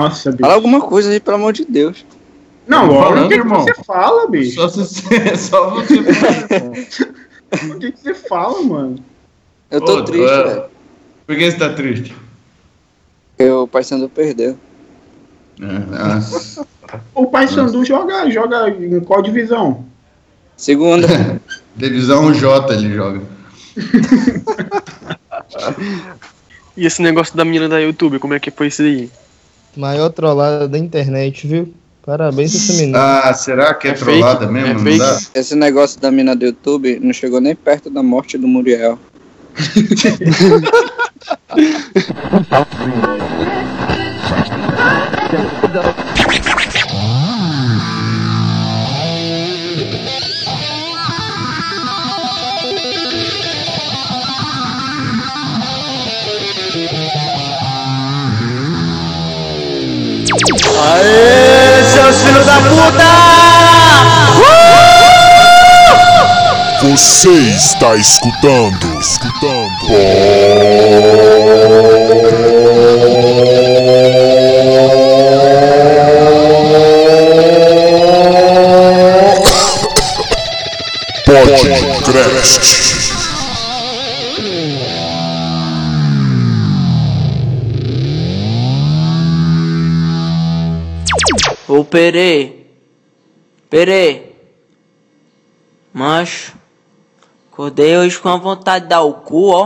Nossa, 0.00 0.30
bicho. 0.30 0.42
Fala 0.42 0.54
alguma 0.54 0.80
coisa 0.80 1.10
aí, 1.10 1.20
pelo 1.20 1.36
amor 1.36 1.52
de 1.52 1.64
Deus. 1.64 2.04
Não, 2.66 2.88
Tô 2.88 2.94
olha 2.94 3.02
falando, 3.04 3.24
o 3.24 3.28
que, 3.28 3.34
que 3.34 3.40
irmão. 3.40 3.62
você 3.62 3.74
fala, 3.84 4.26
bicho. 4.28 4.54
Só, 4.54 4.68
você, 4.68 5.36
só 5.36 5.70
você. 5.70 5.94
O 7.66 7.78
que, 7.78 7.92
que 7.92 8.00
você 8.00 8.14
fala, 8.14 8.62
mano? 8.62 8.96
Eu 9.70 9.80
tô 9.80 9.98
Ô, 9.98 10.04
triste, 10.04 10.24
é. 10.24 10.44
velho. 10.44 10.64
Por 11.26 11.36
que 11.36 11.50
você 11.50 11.58
tá 11.58 11.72
triste? 11.74 12.14
Porque 13.36 13.50
o 13.50 13.66
Paysandu 13.66 14.08
perdeu. 14.08 14.56
É, 15.60 16.96
O 17.14 17.26
Pai 17.26 17.46
Sandu 17.46 17.84
joga, 17.84 18.28
joga 18.30 18.70
em 18.70 19.00
qual 19.00 19.22
divisão? 19.22 19.84
Segunda. 20.56 21.06
Divisão 21.76 22.32
J 22.32 22.72
ele 22.74 22.94
joga. 22.94 23.20
E 26.76 26.86
esse 26.86 27.02
negócio 27.02 27.36
da 27.36 27.44
menina 27.44 27.68
da 27.68 27.78
YouTube, 27.78 28.18
como 28.18 28.32
é 28.32 28.40
que 28.40 28.50
foi 28.50 28.68
isso 28.68 28.80
aí? 28.80 29.10
Maior 29.76 30.10
trollada 30.10 30.68
da 30.68 30.78
internet, 30.78 31.46
viu? 31.46 31.72
Parabéns 32.04 32.52
pra 32.52 32.60
essa 32.60 32.72
menina. 32.74 32.98
Ah, 33.20 33.34
será 33.34 33.74
que 33.74 33.88
é, 33.88 33.92
É 33.92 33.94
fake? 33.94 34.18
trollada 34.18 34.46
mesmo? 34.46 34.68
É 34.68 34.74
Não 34.74 34.80
fake? 35.08 35.28
Esse 35.34 35.54
negócio 35.54 36.00
da 36.00 36.10
mina 36.10 36.34
do 36.34 36.44
YouTube 36.44 36.98
não 37.00 37.12
chegou 37.12 37.40
nem 37.40 37.54
perto 37.54 37.90
da 37.90 38.02
morte 38.02 38.36
do 38.38 38.48
Muriel. 38.48 38.98
Você 66.82 67.28
está 67.28 67.94
escutando, 67.94 68.98
escutando. 69.00 70.29
Hoje 97.80 98.18
com 98.18 98.28
a 98.28 98.36
vontade 98.36 98.84
de 98.84 98.90
dar 98.90 99.00
o 99.00 99.14
cu, 99.14 99.50
ó. 99.52 99.64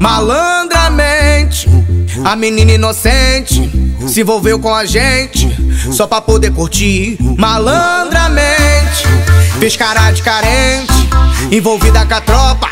Malandramente, 0.00 1.68
a 2.24 2.34
menina 2.34 2.72
inocente 2.72 3.70
se 4.08 4.22
envolveu 4.22 4.58
com 4.58 4.74
a 4.74 4.86
gente 4.86 5.54
só 5.92 6.06
pra 6.06 6.22
poder 6.22 6.52
curtir. 6.54 7.18
Malandramente, 7.36 9.04
fez 9.58 9.76
cara 9.76 10.10
de 10.12 10.22
carente, 10.22 10.92
envolvida 11.52 12.06
com 12.06 12.14
a 12.14 12.20
tropa, 12.22 12.70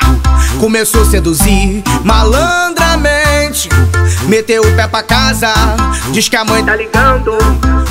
começou 0.65 1.03
a 1.03 1.05
seduzir. 1.05 1.83
Malandramente, 2.03 3.69
meteu 4.27 4.63
o 4.63 4.75
pé 4.75 4.89
pra 4.89 5.03
casa, 5.03 5.53
diz 6.11 6.27
que 6.27 6.37
a 6.37 6.43
mãe 6.43 6.65
tá 6.65 6.75
ligando, 6.75 7.33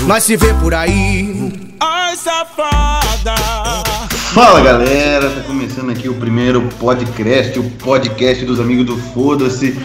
nós 0.08 0.24
se 0.24 0.36
vê 0.36 0.52
por 0.56 0.74
aí. 0.74 1.54
Ai, 1.80 2.18
safada. 2.18 3.36
Fala 4.10 4.60
galera, 4.62 5.30
tá 5.30 5.42
começando 5.42 5.92
aqui 5.92 6.10
o 6.10 6.16
primeiro 6.16 6.64
podcast, 6.80 7.60
o 7.60 7.64
podcast 7.78 8.44
dos 8.44 8.60
amigos 8.60 8.88
do 8.88 8.98
Foda-se. 8.98 9.80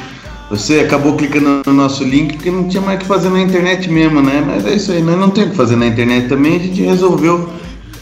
Você 0.48 0.80
acabou 0.80 1.14
clicando 1.14 1.60
no 1.66 1.74
nosso 1.74 2.02
link 2.02 2.36
porque 2.36 2.50
não 2.50 2.68
tinha 2.68 2.80
mais 2.80 2.96
o 2.96 3.02
que 3.02 3.06
fazer 3.06 3.28
na 3.28 3.42
internet 3.42 3.90
mesmo, 3.90 4.22
né? 4.22 4.42
Mas 4.46 4.64
é 4.64 4.72
isso 4.72 4.92
aí, 4.92 5.02
nós 5.02 5.18
não 5.18 5.28
temos 5.28 5.48
o 5.48 5.50
que 5.50 5.56
fazer 5.58 5.76
na 5.76 5.86
internet 5.86 6.26
também, 6.26 6.56
a 6.56 6.60
gente 6.60 6.80
resolveu 6.80 7.52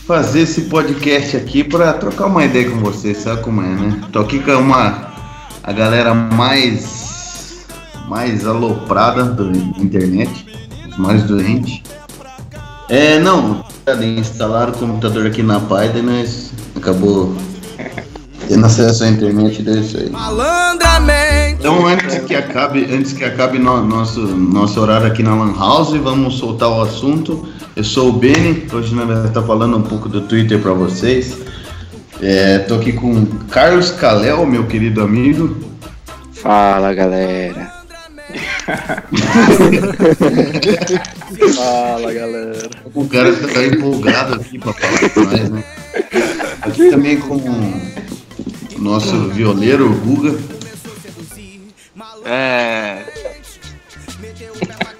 fazer 0.06 0.43
esse 0.43 0.62
podcast 0.62 1.37
aqui 1.37 1.65
pra 1.65 1.93
trocar 1.93 2.27
uma 2.27 2.44
ideia 2.44 2.71
com 2.71 2.78
vocês, 2.78 3.19
sabe 3.19 3.43
como 3.43 3.61
é, 3.61 3.69
né? 3.69 4.00
Tô 4.12 4.21
aqui 4.21 4.39
com 4.39 4.53
uma 4.53 5.12
a 5.62 5.72
galera 5.72 6.15
mais 6.15 7.67
mais 8.09 8.47
aloprada 8.47 9.25
da 9.25 9.44
internet, 9.83 10.47
os 10.89 10.97
mais 10.97 11.25
doentes. 11.25 11.83
É, 12.89 13.19
não, 13.19 13.65
instalaram 14.17 14.72
o 14.72 14.78
computador 14.78 15.27
aqui 15.27 15.43
na 15.43 15.59
e 15.59 16.03
nós 16.03 16.53
acabou 16.77 17.34
tendo 18.48 18.64
acesso 18.66 19.04
à 19.04 19.08
internet 19.08 19.58
e 19.60 19.62
deu 19.62 19.80
isso 19.80 19.96
aí. 19.98 20.08
Malandramente. 20.10 21.56
Então 21.60 21.86
antes 21.86 22.18
que 22.20 22.34
acabe, 22.34 22.84
antes 22.92 23.12
que 23.12 23.24
acabe 23.24 23.58
no- 23.58 23.84
nosso, 23.84 24.20
nosso 24.20 24.80
horário 24.80 25.06
aqui 25.06 25.22
na 25.22 25.34
Lan 25.34 25.54
House, 25.58 25.90
vamos 25.96 26.38
soltar 26.38 26.68
o 26.68 26.80
assunto. 26.82 27.46
Eu 27.74 27.84
sou 27.84 28.08
o 28.08 28.12
Beni, 28.12 28.66
hoje 28.72 28.94
nós 28.94 29.06
vamos 29.06 29.26
estar 29.26 29.42
falando 29.42 29.76
um 29.76 29.82
pouco 29.82 30.08
do 30.08 30.22
Twitter 30.22 30.58
para 30.60 30.72
vocês. 30.72 31.36
É, 32.22 32.58
tô 32.60 32.76
aqui 32.76 32.92
com 32.92 33.12
o 33.12 33.26
Carlos 33.50 33.90
Calel, 33.90 34.46
meu 34.46 34.64
querido 34.66 35.02
amigo. 35.02 35.56
Fala, 36.32 36.94
galera. 36.94 37.72
Fala, 41.54 42.12
galera. 42.12 42.70
O 42.94 43.06
cara 43.06 43.32
tá 43.34 43.64
empolgado 43.64 44.34
aqui 44.36 44.58
pra 44.58 44.72
falar 44.72 45.10
com 45.10 45.20
nós, 45.20 45.50
né? 45.50 45.64
Aqui 46.62 46.90
também 46.90 47.18
com 47.18 47.38
o 48.76 48.82
nosso 48.82 49.28
violeiro, 49.31 49.92
Guga. 50.04 50.38
É. 52.25 53.04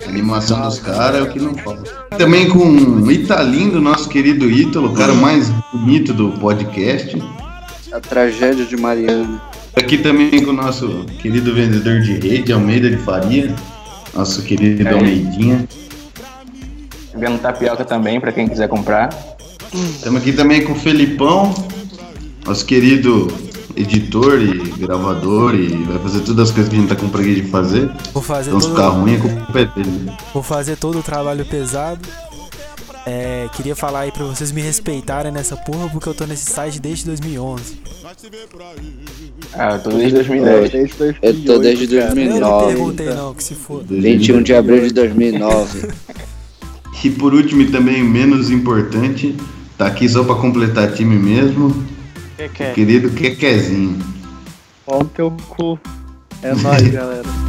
A 0.05 0.09
animação 0.09 0.63
dos 0.63 0.79
caras 0.79 1.21
é 1.21 1.23
o 1.23 1.33
que 1.33 1.39
não 1.39 1.55
falta. 1.55 1.91
Também 2.17 2.49
com 2.49 2.65
o 2.65 3.11
Italindo, 3.11 3.81
nosso 3.81 4.09
querido 4.09 4.51
Ítalo, 4.51 4.93
o 4.93 4.95
cara 4.95 5.13
mais 5.15 5.51
bonito 5.73 6.15
do 6.15 6.31
podcast. 6.39 7.21
A 7.93 8.01
tragédia 8.01 8.65
de 8.65 8.77
Mariana. 8.77 9.41
Aqui 9.75 9.99
também 9.99 10.43
com 10.43 10.51
o 10.51 10.55
nosso 10.55 11.05
querido 11.21 11.55
vendedor 11.55 12.01
de 12.01 12.15
rede, 12.15 12.53
Almeida 12.53 12.89
de 12.89 12.97
Faria. 12.99 13.55
Nosso 14.15 14.43
querido 14.43 14.87
É. 14.87 14.93
Almeidinha. 14.93 15.69
Vendo 17.15 17.41
tapioca 17.41 17.85
também, 17.85 18.21
pra 18.21 18.33
quem 18.33 18.47
quiser 18.49 18.69
comprar. 18.69 19.11
Estamos 19.75 20.23
aqui 20.23 20.33
também 20.33 20.65
com 20.65 20.73
o 20.73 20.77
Felipão, 20.77 21.53
nosso 22.47 22.65
querido 22.65 23.27
editor 23.77 24.41
e 24.41 24.59
gravador 24.79 25.55
e 25.55 25.69
vai 25.85 25.99
fazer 25.99 26.21
todas 26.21 26.49
as 26.49 26.55
coisas 26.55 26.71
que 26.71 26.77
a 26.77 26.81
gente 26.81 26.89
tá 26.89 26.97
com 26.97 27.09
preguiça 27.09 27.43
de 27.43 27.49
fazer. 27.51 27.91
Vou 28.13 28.23
fazer 28.23 28.51
Então 28.51 28.61
se 28.61 28.67
todo, 28.69 28.77
ficar 28.77 28.89
ruim, 28.91 29.17
a 29.17 29.21
culpa 29.21 29.61
é 29.61 29.65
dele. 29.67 30.13
vou 30.33 30.43
fazer 30.43 30.77
todo 30.77 30.99
o 30.99 31.03
trabalho 31.03 31.45
pesado. 31.45 32.01
É, 33.09 33.49
queria 33.55 33.77
falar 33.77 34.01
aí 34.01 34.11
pra 34.11 34.25
vocês 34.25 34.51
me 34.51 34.61
respeitarem 34.61 35.31
nessa 35.31 35.57
porra, 35.57 35.89
porque 35.89 36.09
eu 36.09 36.15
tô 36.15 36.27
nesse 36.27 36.51
site 36.51 36.81
desde 36.81 37.05
2011. 37.05 37.79
Ah, 39.55 39.75
eu 39.75 39.83
tô 39.83 39.91
desde 39.91 40.15
2010. 40.15 40.71
Desde 40.73 40.97
2008, 40.99 41.19
Eu 41.23 41.45
tô 41.45 41.59
desde 41.61 41.87
cara. 41.87 42.01
Eu 42.21 42.41
não 42.41 42.51
2009. 42.51 42.67
perguntei 42.67 43.07
não, 43.15 43.35
que 43.35 43.45
se 43.45 43.55
for. 43.55 43.85
21 43.89 44.43
de 44.43 44.55
abril 44.55 44.87
de 44.89 44.93
2009. 44.95 45.89
E 47.05 47.11
por 47.11 47.33
último 47.33 47.63
e 47.63 47.71
também 47.71 48.03
menos 48.03 48.51
importante, 48.51 49.37
tá 49.79 49.87
aqui 49.87 50.09
só 50.09 50.25
pra 50.25 50.35
completar 50.35 50.93
time 50.93 51.15
mesmo, 51.15 51.85
Que 52.37 52.49
que 52.51 52.63
é? 52.63 52.73
querido 52.73 53.11
Kekezinho. 53.11 53.99
Pau 54.85 55.01
no 55.01 55.09
teu 55.09 55.31
cu. 55.49 55.79
É 56.43 56.55
nóis, 56.55 56.87
galera. 56.93 57.46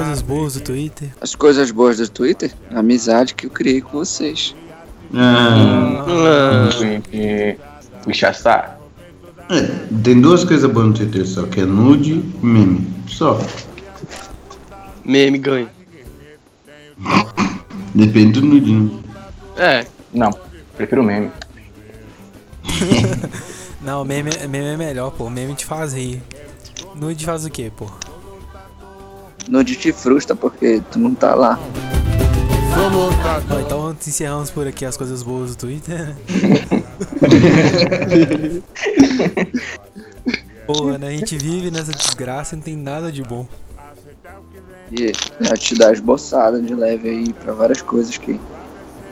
Coisas 0.00 0.22
boas 0.22 0.54
do 0.54 0.60
Twitter. 0.60 1.10
As 1.20 1.34
coisas 1.34 1.70
boas 1.70 1.96
do 1.98 2.08
Twitter, 2.08 2.52
a 2.70 2.78
amizade 2.80 3.34
que 3.34 3.46
eu 3.46 3.50
criei 3.50 3.80
com 3.80 3.98
vocês. 3.98 4.54
Ah, 5.14 6.68
e, 7.12 7.56
Pichaçá. 8.06 8.78
é, 9.50 9.62
tem 10.02 10.20
duas 10.20 10.44
coisas 10.44 10.70
boas 10.70 10.86
no 10.88 10.94
Twitter 10.94 11.26
só, 11.26 11.42
que 11.44 11.60
é 11.60 11.64
nude 11.64 12.12
e 12.12 12.46
meme. 12.46 12.92
Só. 13.08 13.38
Meme 15.04 15.38
ganha. 15.38 15.68
Depende 17.94 18.40
do 18.40 18.46
nude, 18.46 18.72
né? 18.72 18.90
É. 19.56 19.86
Não, 20.14 20.30
prefiro 20.76 21.02
meme. 21.02 21.30
Não, 23.82 24.04
meme, 24.04 24.30
meme 24.48 24.66
é 24.66 24.76
melhor, 24.76 25.10
pô. 25.10 25.28
Meme 25.28 25.54
te 25.54 25.64
faz 25.64 25.94
rir. 25.94 26.22
Nude 26.94 27.24
faz 27.24 27.44
o 27.44 27.50
quê, 27.50 27.72
pô? 27.74 27.86
Nude 29.48 29.76
te 29.76 29.92
frustra 29.92 30.36
porque 30.36 30.82
tu 30.90 30.98
não 30.98 31.14
tá 31.14 31.34
lá. 31.34 31.58
Bom, 33.48 33.60
então 33.60 33.96
encerramos 34.06 34.50
por 34.50 34.66
aqui 34.66 34.84
as 34.84 34.96
coisas 34.96 35.22
boas 35.22 35.54
do 35.54 35.58
Twitter. 35.58 36.16
Porra, 40.66 40.98
né? 40.98 41.08
A 41.08 41.10
gente 41.10 41.36
vive 41.36 41.70
nessa 41.70 41.92
desgraça 41.92 42.54
e 42.54 42.56
não 42.56 42.62
tem 42.62 42.76
nada 42.76 43.10
de 43.10 43.22
bom. 43.22 43.46
E 44.90 45.12
ela 45.44 45.56
te 45.56 45.74
dá 45.76 45.92
esboçada 45.92 46.60
de 46.60 46.74
leve 46.74 47.08
aí 47.08 47.32
pra 47.32 47.52
várias 47.52 47.82
coisas 47.82 48.16
que, 48.16 48.40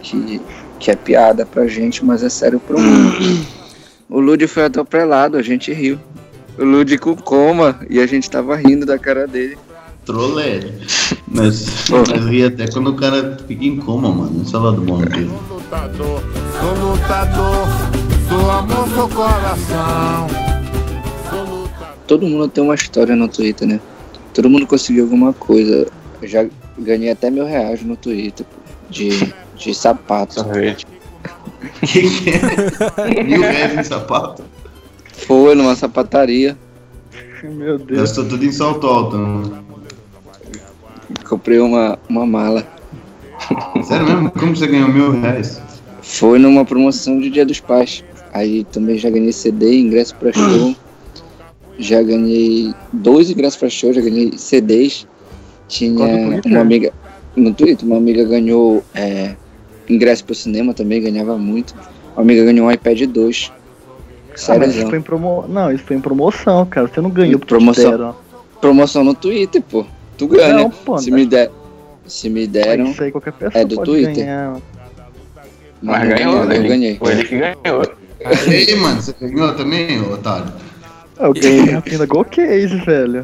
que, 0.02 0.40
que 0.78 0.90
é 0.90 0.96
piada 0.96 1.44
pra 1.44 1.66
gente, 1.66 2.04
mas 2.04 2.22
é 2.22 2.28
sério 2.28 2.60
pro 2.60 2.80
mundo. 2.80 3.16
O 4.10 4.20
Lud 4.20 4.46
foi 4.46 4.64
atropelado, 4.64 5.36
a 5.36 5.42
gente 5.42 5.70
riu. 5.70 6.00
O 6.58 6.64
Lud 6.64 6.96
com 6.96 7.14
coma 7.14 7.78
e 7.90 8.00
a 8.00 8.06
gente 8.06 8.30
tava 8.30 8.56
rindo 8.56 8.86
da 8.86 8.98
cara 8.98 9.26
dele. 9.26 9.58
Trolé. 10.08 10.60
Mas, 11.30 11.90
mas 11.90 12.24
ri 12.24 12.42
até 12.42 12.66
quando 12.66 12.88
o 12.88 12.96
cara 12.96 13.36
fica 13.46 13.62
em 13.62 13.76
coma, 13.76 14.10
mano. 14.10 14.42
Isso 14.42 14.56
é 14.56 14.58
lá 14.58 14.70
do 14.70 14.80
bom 14.80 14.98
dele. 14.98 15.30
Lutador, 15.50 16.22
sou 16.58 16.90
lutador, 16.90 17.66
sou 18.28 18.50
amor, 18.50 18.88
sou 18.94 19.08
coração. 19.10 20.26
Todo 22.06 22.26
mundo 22.26 22.48
tem 22.48 22.64
uma 22.64 22.74
história 22.74 23.14
no 23.14 23.28
Twitter, 23.28 23.68
né? 23.68 23.78
Todo 24.32 24.48
mundo 24.48 24.66
conseguiu 24.66 25.04
alguma 25.04 25.34
coisa. 25.34 25.86
Eu 26.22 26.28
já 26.28 26.46
ganhei 26.78 27.10
até 27.10 27.30
mil 27.30 27.44
reais 27.44 27.82
no 27.82 27.94
Twitter 27.94 28.46
de, 28.88 29.10
de 29.54 29.74
sapato. 29.74 30.42
Que 31.86 32.30
é? 33.10 33.22
Mil 33.22 33.42
reais 33.42 33.78
em 33.78 33.84
sapato? 33.84 34.42
Foi 35.12 35.54
numa 35.54 35.76
sapataria. 35.76 36.56
Meu 37.42 37.78
Eu 37.86 38.04
estou 38.04 38.26
tudo 38.26 38.44
em 38.44 38.50
salto 38.50 38.86
alto. 38.86 39.18
Né? 39.18 39.68
Comprei 41.28 41.58
uma, 41.58 41.98
uma 42.08 42.26
mala. 42.26 42.66
Sério 43.84 44.06
mesmo? 44.06 44.30
Como 44.32 44.56
você 44.56 44.66
ganhou 44.66 44.88
mil 44.88 45.12
reais? 45.20 45.60
Foi 46.02 46.38
numa 46.38 46.64
promoção 46.64 47.18
de 47.20 47.30
Dia 47.30 47.46
dos 47.46 47.60
Pais. 47.60 48.04
Aí 48.32 48.64
também 48.64 48.98
já 48.98 49.08
ganhei 49.10 49.32
CD, 49.32 49.78
ingresso 49.78 50.14
pra 50.16 50.32
show. 50.32 50.74
Já 51.78 52.02
ganhei 52.02 52.74
dois 52.92 53.30
ingressos 53.30 53.58
pra 53.58 53.68
show, 53.70 53.92
já 53.92 54.00
ganhei 54.00 54.32
CDs. 54.36 55.06
Tinha 55.68 55.92
uma 56.44 56.60
amiga. 56.60 56.92
No 57.36 57.54
Twitter, 57.54 57.86
uma 57.86 57.98
amiga 57.98 58.24
ganhou 58.24 58.82
é, 58.94 59.36
ingresso 59.88 60.24
pro 60.24 60.34
cinema 60.34 60.74
também, 60.74 61.00
ganhava 61.00 61.38
muito. 61.38 61.74
Uma 62.14 62.22
amiga 62.22 62.44
ganhou 62.44 62.66
um 62.66 62.72
iPad 62.72 63.02
2. 63.02 63.52
Ah, 63.52 63.54
mas 64.30 64.40
Sério, 64.40 64.68
isso 64.70 64.86
foi 64.88 64.98
em 64.98 65.02
promo... 65.02 65.44
Não, 65.48 65.70
isso 65.70 65.84
foi 65.84 65.96
em 65.96 66.00
promoção, 66.00 66.66
cara. 66.66 66.88
Você 66.88 67.00
não 67.00 67.10
ganhou 67.10 67.38
porque 67.38 67.54
Promoção. 67.54 68.14
promoção 68.60 69.04
no 69.04 69.14
Twitter, 69.14 69.62
pô. 69.62 69.84
Tu 70.18 70.26
ganha. 70.28 70.54
Não, 70.54 70.70
pô, 70.70 70.98
se 70.98 71.10
não. 71.10 71.18
me 71.18 71.26
der. 71.26 71.50
Se 72.06 72.28
me 72.28 72.46
deram. 72.46 72.86
Isso 72.86 73.02
aí 73.02 73.10
qualquer 73.12 73.32
pessoa 73.32 73.62
É 73.62 73.64
do 73.64 73.76
pode 73.76 73.90
Twitter? 73.90 74.14
ganhar. 74.16 74.52
Mas, 75.80 75.98
Mas 76.00 76.08
não 76.08 76.16
ganhou, 76.16 76.46
ganhei, 76.46 76.58
eu 76.64 76.68
ganhei. 76.68 76.96
Foi 76.98 77.12
ele 77.12 77.24
que 77.24 77.38
ganhou. 77.38 77.82
E 78.48 78.54
aí, 78.54 78.76
mano, 78.76 79.00
você 79.00 79.14
ganhou 79.20 79.54
também, 79.54 80.00
otário? 80.02 80.52
Eu 81.20 81.32
ganhei 81.32 81.74
a 81.74 81.80
tenda 81.80 82.06
Go 82.06 82.24
Case, 82.24 82.76
velho. 82.84 83.22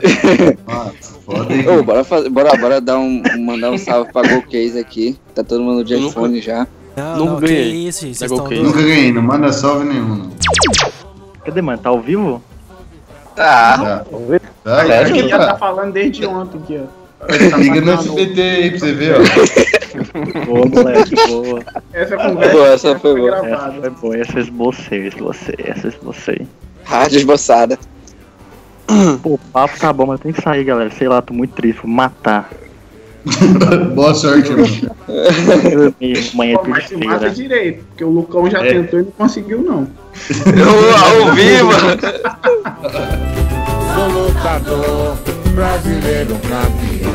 Ah, 0.69 0.91
foda 1.25 1.52
aí. 1.52 1.67
Ô, 1.69 1.82
bora, 1.82 2.05
fazer, 2.05 2.29
bora, 2.29 2.56
bora 2.56 2.81
dar 2.81 2.99
um, 2.99 3.23
mandar 3.40 3.70
um 3.73 3.79
salve 3.79 4.12
pra 4.12 4.23
GoCase 4.23 4.79
aqui. 4.79 5.17
Tá 5.35 5.43
todo 5.43 5.62
mundo 5.62 5.82
de 5.85 5.94
iPhone 5.97 6.40
já. 6.40 6.67
Não, 6.97 7.17
Nunca 7.17 7.31
não, 7.32 7.40
que 7.40 7.47
ganhei. 7.47 7.88
isso, 7.88 8.06
Golcase. 8.29 8.49
doidos. 8.55 8.67
Nunca 8.69 8.82
ganhei, 8.82 9.12
não 9.12 9.23
manda 9.23 9.52
salve 9.52 9.85
nenhum. 9.87 10.31
Cadê, 11.44 11.61
mano? 11.62 11.79
Tá 11.79 11.88
ao 11.90 12.00
vivo? 12.00 12.40
Tá. 13.35 13.79
Tá. 13.79 14.05
Ver. 14.29 14.41
Tá, 14.63 14.85
Ele 14.85 14.93
aí, 15.23 15.29
já 15.29 15.39
tá 15.39 15.47
tá. 15.49 15.57
falando 15.57 15.93
desde 15.93 16.27
ontem 16.27 16.59
aqui, 16.59 16.81
ó. 16.81 17.57
Liga 17.57 17.81
no 17.81 17.93
SBT 17.93 18.41
aí 18.41 18.71
pra 18.71 18.79
você 18.79 18.93
ver, 18.93 19.15
ó. 19.17 20.45
Boa, 20.47 20.67
moleque, 20.67 21.15
boa. 21.27 21.61
Essa 21.93 22.17
conversa 22.17 22.53
Boa, 22.53 22.69
essa 22.69 22.99
foi 22.99 23.17
boa. 23.17 23.31
Essa 23.37 23.47
gravada. 23.47 23.81
foi 23.81 23.91
boa. 23.91 24.17
Essa 24.19 24.41
esbocei, 24.41 25.07
esbocei, 25.07 25.55
essa 25.59 25.89
esbocei. 25.89 26.47
Rádio 26.85 27.19
esboçada. 27.19 27.79
Pô, 29.23 29.35
o 29.35 29.39
papo 29.39 29.79
tá 29.79 29.93
bom, 29.93 30.07
mas 30.07 30.21
tem 30.21 30.33
que 30.33 30.43
sair, 30.43 30.65
galera. 30.65 30.91
Sei 30.91 31.09
lá, 31.09 31.23
tô 31.23 31.33
muito 31.33 31.55
triste, 31.55 31.81
vou 31.83 31.91
matar. 31.91 32.51
Boa 33.94 34.15
sorte, 34.15 34.50
mano. 34.50 34.67
Amanhã 36.35 36.56
Pô, 36.59 36.65
é 36.65 36.69
mas 36.69 36.88
se 36.88 36.97
mata 36.97 37.31
direito, 37.31 37.85
porque 37.85 38.05
o 38.05 38.11
Lucão 38.11 38.50
já 38.50 38.65
É. 38.65 38.73
tentou 38.75 39.00
e 39.00 39.03
não 39.05 39.11
conseguiu, 39.12 39.62
não. 39.62 39.88
Eu, 40.47 40.97
ao 40.97 41.35
vivo! 41.35 41.71
Sou 43.94 44.09
lutador, 44.09 45.17
brasileiro 45.55 46.35
campeão. 46.49 47.15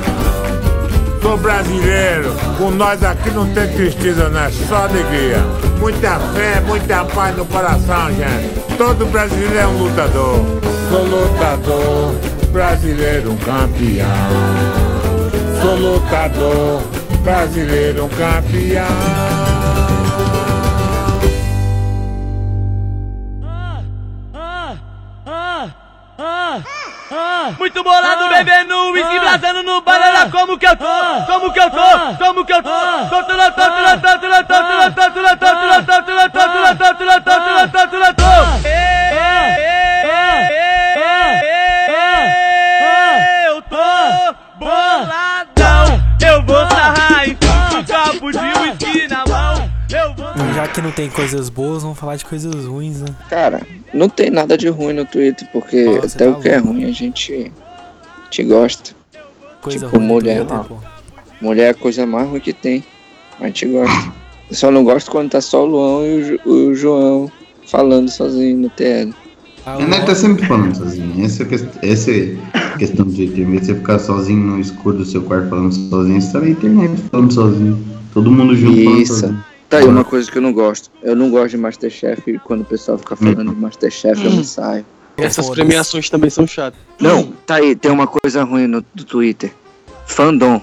Sou 1.21 1.37
brasileiro, 1.37 2.33
com 2.57 2.71
nós 2.71 3.03
aqui 3.03 3.29
não 3.31 3.45
tem 3.53 3.67
tristeza, 3.67 4.29
não 4.29 4.39
é 4.41 4.49
só 4.51 4.83
alegria. 4.87 5.37
Muita 5.79 6.17
fé, 6.33 6.61
muita 6.65 7.03
paz 7.05 7.35
no 7.37 7.45
coração, 7.45 8.07
gente. 8.09 8.77
Todo 8.77 9.05
brasileiro 9.07 9.57
é 9.57 9.67
um 9.67 9.83
lutador. 9.83 10.39
Sou 10.89 11.03
lutador, 11.03 12.15
brasileiro 12.51 13.35
campeão. 13.45 14.98
Sou 15.61 15.75
lutador, 15.75 16.81
brasileiro 17.21 18.09
campeão. 18.17 18.85
Muito 27.57 27.83
bolado, 27.83 28.29
bebendo 28.29 28.91
uísque, 28.91 29.19
blasando 29.19 29.63
no 29.63 29.81
banana, 29.81 30.31
como 30.31 30.57
que 30.57 30.65
eu 30.65 30.77
tô, 30.77 30.85
como 31.27 31.51
que 31.51 31.59
eu 31.59 31.69
tô, 31.69 32.15
como 32.17 32.45
que 32.45 32.53
eu 32.53 32.63
tô, 32.63 32.69
tonto 33.09 33.35
na 33.35 33.51
tonto 33.51 33.81
na 33.81 33.97
tonto 33.97 34.27
na 34.29 34.43
tonto 34.43 34.75
na 34.77 34.91
tonto 34.91 35.21
na 35.21 35.35
tonto 35.35 35.67
na 35.67 35.83
tonto 35.83 36.13
na 36.13 36.29
tonto 36.29 36.61
na 36.61 36.75
tonto 36.75 37.03
na 37.03 37.19
tonto 37.19 37.53
na 37.53 37.67
tonto 37.67 37.99
na 37.99 38.13
tonto. 38.13 38.18
Tem 50.99 51.09
coisas 51.09 51.47
boas, 51.47 51.81
vamos 51.81 51.97
falar 51.97 52.17
de 52.17 52.25
coisas 52.25 52.65
ruins, 52.65 52.99
né? 52.99 53.07
Cara, 53.29 53.65
não 53.93 54.09
tem 54.09 54.29
nada 54.29 54.57
de 54.57 54.67
ruim 54.67 54.91
no 54.91 55.05
Twitter, 55.05 55.47
porque 55.53 55.85
Nossa, 55.85 56.07
até 56.17 56.25
tá 56.25 56.37
o 56.37 56.41
que 56.41 56.49
é 56.49 56.57
ruim 56.57 56.83
a 56.83 56.91
gente, 56.91 57.49
gente 58.25 58.43
gosta. 58.43 58.91
Coisa 59.61 59.85
Tipo, 59.85 59.97
mulher, 59.97 60.45
Twitter. 60.45 60.77
Mulher 61.39 61.63
é 61.67 61.69
a 61.69 61.73
coisa 61.73 62.05
mais 62.05 62.27
ruim 62.27 62.41
que 62.41 62.51
tem. 62.51 62.83
A 63.39 63.45
gente 63.45 63.65
gosta. 63.67 64.11
Eu 64.49 64.55
só 64.57 64.69
não 64.69 64.83
gosto 64.83 65.09
quando 65.09 65.29
tá 65.29 65.39
só 65.39 65.63
o 65.63 65.67
Luão 65.67 66.05
e 66.05 66.41
o, 66.45 66.67
o 66.67 66.75
João 66.75 67.31
falando 67.65 68.09
sozinho 68.09 68.57
no 68.57 68.69
TL. 68.69 69.13
Ah, 69.65 69.75
A 69.75 69.85
Neto 69.85 70.07
tá 70.07 70.15
sempre 70.15 70.45
falando 70.45 70.75
sozinho. 70.75 71.23
Essa 71.23 71.43
é 71.43 71.91
essa 71.91 72.11
questão 72.77 73.05
do 73.05 73.13
Twitter. 73.13 73.39
Em 73.39 73.51
vez 73.51 73.61
de 73.61 73.67
você 73.67 73.75
ficar 73.75 73.99
sozinho 73.99 74.43
no 74.43 74.59
escuro 74.59 74.97
do 74.97 75.05
seu 75.05 75.21
quarto 75.21 75.47
falando 75.47 75.71
sozinho, 75.71 76.21
você 76.21 76.33
tá 76.33 76.39
na 76.41 76.49
internet 76.49 77.01
falando 77.09 77.33
sozinho. 77.33 77.85
Todo 78.13 78.29
mundo 78.29 78.53
junto 78.53 78.83
falando 78.83 79.01
Isso. 79.01 79.13
sozinho. 79.13 79.48
Tá 79.69 79.77
aí 79.77 79.85
uma 79.85 80.03
coisa 80.03 80.31
que 80.31 80.37
eu 80.37 80.41
não 80.41 80.51
gosto. 80.51 80.89
Eu 81.01 81.15
não 81.15 81.29
gosto 81.29 81.49
de 81.51 81.57
Masterchef 81.57 82.39
quando 82.39 82.61
o 82.61 82.65
pessoal 82.65 82.97
fica 82.97 83.15
falando 83.15 83.53
de 83.53 83.59
Masterchef 83.61 84.23
eu 84.25 84.31
me 84.31 84.43
saio. 84.43 84.85
Essas 85.15 85.45
Foda-se. 85.45 85.61
premiações 85.65 86.09
também 86.09 86.29
são 86.29 86.47
chatas. 86.47 86.79
Não, 86.99 87.31
tá 87.45 87.55
aí, 87.55 87.75
tem 87.75 87.91
uma 87.91 88.07
coisa 88.07 88.43
ruim 88.43 88.67
no 88.67 88.83
do 88.93 89.03
Twitter. 89.03 89.53
Fandom. 90.07 90.61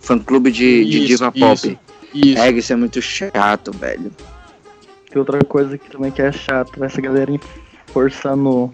Fã 0.00 0.18
clube 0.18 0.52
de, 0.52 0.84
de 0.84 0.98
Isso, 0.98 1.06
diva 1.08 1.32
pop. 1.32 1.78
Isso. 2.14 2.38
É, 2.38 2.50
isso 2.52 2.72
é 2.72 2.76
muito 2.76 3.02
chato, 3.02 3.72
velho. 3.72 4.12
Tem 5.10 5.18
outra 5.18 5.42
coisa 5.44 5.74
aqui 5.74 5.90
também 5.90 6.12
que 6.12 6.22
é 6.22 6.30
chato, 6.30 6.84
essa 6.84 7.00
galera 7.00 7.32
forçando 7.86 8.72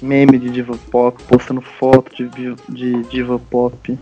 meme 0.00 0.38
de 0.38 0.48
diva 0.48 0.78
pop, 0.90 1.20
postando 1.24 1.60
foto 1.60 2.14
de, 2.16 2.24
vi- 2.24 2.56
de 2.68 3.02
diva 3.04 3.38
pop. 3.38 3.98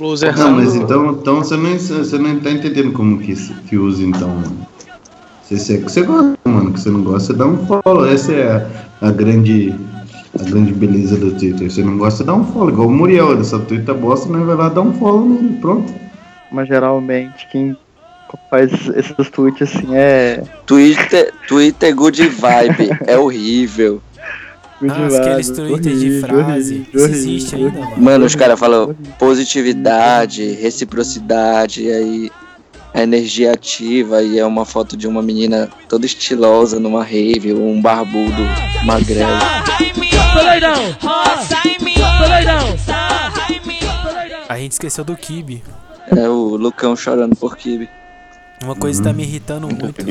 Flores 0.00 0.22
Não, 0.22 0.52
mas 0.52 0.74
então, 0.74 1.10
então 1.10 1.36
você, 1.44 1.58
não, 1.58 1.78
você 1.78 2.16
não 2.16 2.40
tá 2.40 2.50
entendendo 2.50 2.90
como 2.90 3.18
que, 3.18 3.34
que 3.68 3.76
usa 3.76 4.02
então, 4.02 4.30
mano. 4.30 4.66
Se 5.44 5.58
você, 5.58 5.76
você 5.76 6.00
gosta, 6.00 6.38
mano, 6.46 6.72
que 6.72 6.80
você 6.80 6.88
não 6.88 7.02
gosta, 7.02 7.34
você 7.34 7.38
dá 7.38 7.46
um 7.46 7.66
follow. 7.66 8.06
Essa 8.06 8.32
é 8.32 8.66
a, 9.02 9.08
a 9.08 9.10
grande 9.10 9.74
a 10.40 10.42
grande 10.42 10.72
beleza 10.72 11.18
do 11.18 11.32
Twitter. 11.32 11.70
Você 11.70 11.82
não 11.82 11.98
gosta, 11.98 12.24
dá 12.24 12.34
um 12.34 12.46
follow. 12.46 12.70
Igual 12.70 12.88
o 12.88 12.90
Muriel, 12.90 13.44
só 13.44 13.58
Twitter 13.58 13.94
bosta, 13.94 14.32
né? 14.32 14.42
Vai 14.42 14.56
lá 14.56 14.70
dar 14.70 14.80
um 14.80 14.94
follow 14.94 15.28
nele, 15.28 15.58
pronto. 15.60 15.92
Mas 16.50 16.66
geralmente 16.66 17.46
quem 17.52 17.76
faz 18.48 18.72
esses 18.96 19.30
tweets 19.30 19.68
assim 19.68 19.94
é. 19.94 20.42
Twitter, 20.64 21.30
Twitter 21.46 21.94
good 21.94 22.26
vibe. 22.26 22.88
é 23.06 23.18
horrível. 23.18 24.00
Aqueles 24.88 25.50
Twitter 25.50 25.96
de 25.96 26.20
frase. 26.20 26.86
Isso 26.92 27.04
existe 27.06 27.56
ainda, 27.56 27.78
mano. 27.78 27.96
Mano, 27.98 28.24
os 28.24 28.34
caras 28.34 28.58
falam 28.58 28.94
positividade, 29.18 30.52
reciprocidade, 30.52 31.82
e 31.82 31.92
aí 31.92 32.30
a 32.94 33.02
energia 33.02 33.52
ativa, 33.52 34.22
e 34.22 34.38
é 34.38 34.44
uma 34.44 34.64
foto 34.64 34.96
de 34.96 35.06
uma 35.06 35.22
menina 35.22 35.68
toda 35.88 36.06
estilosa 36.06 36.80
numa 36.80 37.04
rave, 37.04 37.52
um 37.52 37.80
barbudo 37.80 38.42
magrelo. 38.84 39.30
A 44.48 44.58
gente 44.58 44.72
esqueceu 44.72 45.04
do 45.04 45.16
Kibe. 45.16 45.62
É 46.16 46.28
o 46.28 46.56
Lucão 46.56 46.96
chorando 46.96 47.36
por 47.36 47.56
Kibe. 47.56 47.88
Uma 48.64 48.74
coisa 48.74 49.00
que 49.00 49.08
tá 49.08 49.12
me 49.12 49.22
irritando 49.22 49.68
muito. 49.68 50.04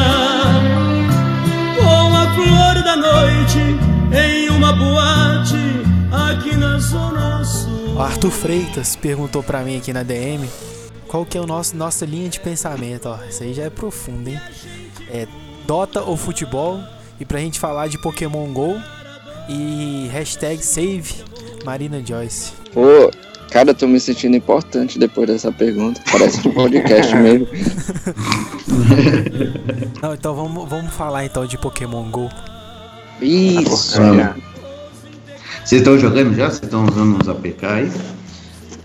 Com 1.75 2.15
a 2.15 2.35
flor 2.35 2.83
da 2.83 2.95
noite 2.95 3.57
em 4.15 4.47
uma 4.51 4.73
boate 4.73 5.55
aqui 6.11 6.55
na 6.55 6.77
Zona 6.77 7.43
Sul. 7.43 7.99
Arthur 7.99 8.29
Freitas 8.29 8.95
perguntou 8.95 9.41
pra 9.41 9.63
mim 9.63 9.75
aqui 9.75 9.91
na 9.91 10.03
DM 10.03 10.47
qual 11.07 11.25
que 11.25 11.35
é 11.35 11.41
o 11.41 11.47
nosso 11.47 11.75
nossa 11.75 12.05
linha 12.05 12.29
de 12.29 12.39
pensamento, 12.39 13.09
ó. 13.09 13.17
Isso 13.27 13.41
aí 13.41 13.55
já 13.55 13.63
é 13.63 13.71
profundo, 13.71 14.29
hein? 14.29 14.39
É 15.09 15.27
Dota 15.65 16.03
ou 16.03 16.15
futebol? 16.15 16.79
E 17.19 17.25
pra 17.25 17.39
gente 17.39 17.59
falar 17.59 17.87
de 17.87 17.99
Pokémon 17.99 18.53
GO 18.53 18.79
e 19.49 20.09
hashtag 20.11 20.63
save 20.63 21.23
Marina 21.65 22.05
Joyce. 22.05 22.51
Pô, 22.71 23.09
cara, 23.53 23.69
eu 23.69 23.75
tô 23.75 23.87
me 23.87 23.99
sentindo 23.99 24.35
importante 24.35 24.97
depois 24.97 25.27
dessa 25.27 25.51
pergunta. 25.51 26.01
Parece 26.11 26.41
de 26.41 26.49
podcast 26.49 27.15
mesmo. 27.21 27.47
Não, 30.01 30.13
então 30.15 30.35
vamos, 30.35 30.67
vamos 30.67 30.93
falar 30.93 31.23
então 31.23 31.45
de 31.45 31.57
Pokémon 31.57 32.03
GO. 32.09 32.29
Isso. 33.21 34.01
Olha. 34.01 34.35
Vocês 35.63 35.81
estão 35.81 35.97
jogando 35.97 36.35
já? 36.35 36.49
Vocês 36.49 36.63
estão 36.63 36.83
usando 36.85 37.21
uns 37.21 37.29
APK 37.29 37.65
aí? 37.65 37.91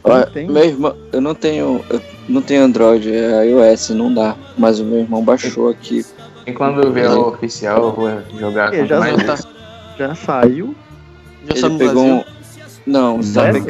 Olha, 0.04 0.30
meu 0.48 0.64
irmão, 0.64 0.96
eu 1.12 1.20
não 1.20 1.34
tenho, 1.34 1.84
eu 1.90 2.00
não 2.28 2.40
tenho 2.40 2.62
Android, 2.62 3.12
é 3.12 3.44
iOS, 3.46 3.90
não 3.90 4.14
dá. 4.14 4.36
Mas 4.56 4.78
o 4.78 4.84
meu 4.84 5.00
irmão 5.00 5.24
baixou 5.24 5.68
aqui. 5.68 6.06
E 6.46 6.52
quando 6.52 6.92
vier 6.92 7.10
o 7.10 7.28
oficial, 7.28 7.88
eu 7.88 7.92
vou 7.92 8.40
jogar 8.40 8.70
com 8.70 8.86
já, 8.86 9.00
mais 9.00 9.22
tá- 9.24 9.38
já 9.98 10.14
saiu. 10.14 10.74
Ele 11.48 11.78
pegou 11.78 12.04
um. 12.04 12.24
Não, 12.86 13.18
os 13.18 13.26
Sério? 13.26 13.64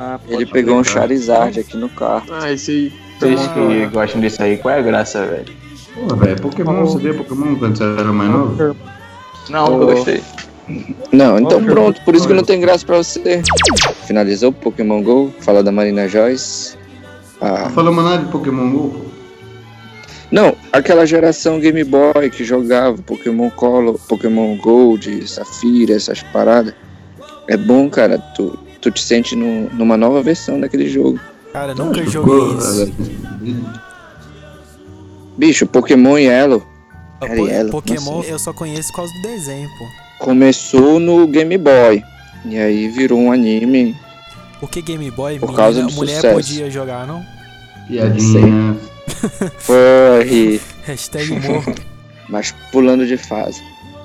Ah, 0.00 0.20
Ele 0.28 0.46
pegou 0.46 0.76
um. 0.78 0.84
Charizard 0.84 1.58
aqui 1.58 1.76
no 1.76 1.88
carro. 1.88 2.24
Ah, 2.30 2.52
esse 2.52 2.70
aí. 2.70 2.92
Vocês 3.18 3.40
que 3.48 3.86
gostam 3.86 4.20
disso 4.20 4.40
aí, 4.40 4.56
qual 4.56 4.72
é 4.74 4.78
a 4.78 4.82
graça, 4.82 5.26
velho? 5.26 5.52
Pô, 5.92 6.14
velho, 6.14 6.40
Pokémon, 6.40 6.84
você 6.86 6.98
vê 6.98 7.12
Pokémon 7.12 7.56
quando 7.56 7.76
você 7.76 7.82
era 7.82 8.12
mais 8.12 8.30
novo? 8.30 8.76
Não, 9.50 9.80
eu 9.80 9.86
gostei. 9.88 10.22
Não, 11.10 11.36
então 11.40 11.64
pronto, 11.64 12.00
por 12.02 12.14
isso 12.14 12.28
que 12.28 12.34
não 12.34 12.44
tem 12.44 12.60
graça 12.60 12.86
pra 12.86 12.98
você. 12.98 13.42
Finalizou 14.06 14.50
o 14.50 14.52
Pokémon 14.52 15.02
GO, 15.02 15.34
fala 15.40 15.64
da 15.64 15.72
Marina 15.72 16.06
Joyce. 16.06 16.76
Ah, 17.40 17.64
Não 17.64 17.70
falamos 17.70 18.04
nada 18.04 18.18
de 18.18 18.30
Pokémon 18.30 18.70
GO. 18.70 19.04
Não, 20.30 20.54
aquela 20.72 21.06
geração 21.06 21.58
Game 21.58 21.82
Boy 21.82 22.30
que 22.30 22.44
jogava 22.44 22.98
Pokémon 22.98 23.50
Color, 23.50 23.98
Pokémon 24.08 24.56
Gold, 24.58 25.26
Safira, 25.26 25.94
essas 25.94 26.22
paradas. 26.22 26.74
É 27.48 27.56
bom, 27.56 27.88
cara, 27.88 28.18
tu, 28.36 28.56
tu 28.80 28.90
te 28.90 29.02
sente 29.02 29.34
no- 29.36 29.68
numa 29.70 29.96
nova 29.96 30.22
versão 30.22 30.60
daquele 30.60 30.88
jogo. 30.88 31.18
Cara, 31.52 31.74
nunca 31.74 32.02
Jogou, 32.04 32.60
joguei 32.60 32.84
isso. 32.84 32.94
Bicho, 35.36 35.66
Pokémon 35.66 36.18
Yellow. 36.18 36.62
Era 37.20 37.34
Po- 37.36 37.46
Yellow, 37.48 37.70
Pokémon 37.72 38.16
nossa. 38.18 38.28
eu 38.30 38.38
só 38.38 38.52
conheço 38.52 38.88
por 38.90 38.96
causa 38.96 39.12
do 39.14 39.22
desenho, 39.22 39.68
pô. 39.78 40.24
Começou 40.24 40.98
no 41.00 41.26
Game 41.26 41.56
Boy. 41.58 42.02
E 42.44 42.56
aí 42.58 42.88
virou 42.88 43.18
um 43.18 43.32
anime. 43.32 43.96
Porque 44.60 44.82
Game 44.82 45.10
Boy, 45.10 45.38
Por 45.38 45.54
causa 45.54 45.82
do 45.82 45.92
mulher 45.92 46.16
sucesso. 46.16 46.34
podia 46.34 46.70
jogar, 46.70 47.06
não? 47.06 47.24
Piadinha. 47.86 48.76
Foi. 49.58 50.60
Hashtag 50.84 51.32
humor. 51.32 51.64
Mas 52.28 52.52
pulando 52.70 53.06
de 53.06 53.16
fase. 53.16 53.62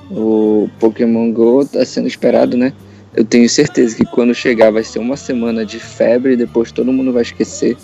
O 0.10 0.70
Pokémon 0.80 1.32
GO 1.32 1.66
tá 1.66 1.84
sendo 1.86 2.08
esperado, 2.08 2.56
né? 2.56 2.72
Eu 3.16 3.24
tenho 3.24 3.48
certeza 3.48 3.96
que 3.96 4.06
quando 4.06 4.34
chegar 4.34 4.72
vai 4.72 4.84
ser 4.84 5.00
uma 5.00 5.16
semana 5.16 5.66
de 5.66 5.80
febre 5.80 6.34
e 6.34 6.38
depois 6.38 6.72
todo 6.72 6.92
mundo 6.92 7.14
vai 7.14 7.22
esquecer. 7.22 7.78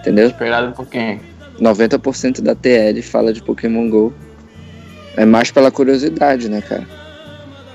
Entendeu? 0.00 0.28
Esperado 0.28 0.72
por 0.72 0.86
quem? 0.86 1.20
90% 1.60 2.40
da 2.40 2.54
TL 2.54 3.00
fala 3.02 3.32
de 3.32 3.42
Pokémon 3.42 3.88
GO. 3.88 4.12
É 5.16 5.24
mais 5.24 5.50
pela 5.50 5.70
curiosidade, 5.70 6.48
né, 6.48 6.60
cara? 6.62 6.86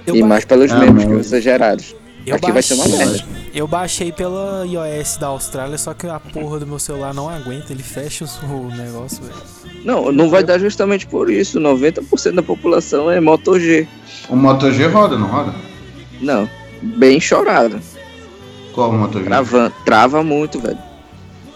Eu 0.07 0.15
e 0.15 0.21
ba- 0.21 0.27
mais 0.27 0.45
pelos 0.45 0.71
Ah, 0.71 0.79
memes 0.79 1.03
que 1.05 1.11
vão 1.13 1.23
ser 1.23 1.41
gerados. 1.41 1.95
Eu 2.25 2.35
Aqui 2.35 2.51
vai 2.51 2.61
ser 2.63 2.73
uma 2.73 2.87
baixei- 2.87 3.05
merda. 3.05 3.25
Eu 3.53 3.67
baixei 3.67 4.11
pela 4.11 4.65
iOS 4.65 5.17
da 5.17 5.27
Austrália, 5.27 5.77
só 5.77 5.93
que 5.93 6.07
a 6.07 6.19
porra 6.19 6.59
do 6.59 6.67
meu 6.67 6.79
celular 6.79 7.13
não 7.13 7.29
aguenta, 7.29 7.71
ele 7.71 7.83
fecha 7.83 8.25
o 8.25 8.45
o 8.45 8.75
negócio, 8.75 9.23
velho. 9.23 9.35
Não, 9.85 10.11
não 10.11 10.29
vai 10.29 10.43
dar 10.43 10.57
justamente 10.59 11.05
por 11.07 11.29
isso. 11.29 11.59
90% 11.59 12.35
da 12.35 12.43
população 12.43 13.09
é 13.11 13.19
Moto 13.21 13.59
G. 13.59 13.87
O 14.27 14.35
Moto 14.35 14.71
G 14.71 14.87
roda, 14.87 15.17
não 15.17 15.27
roda? 15.27 15.53
Não, 16.19 16.49
bem 16.81 17.19
chorado. 17.19 17.79
Qual 18.73 18.89
o 18.89 18.93
Moto 18.93 19.19
G? 19.19 19.25
Trava, 19.25 19.71
trava 19.85 20.23
muito, 20.23 20.59
velho. 20.59 20.77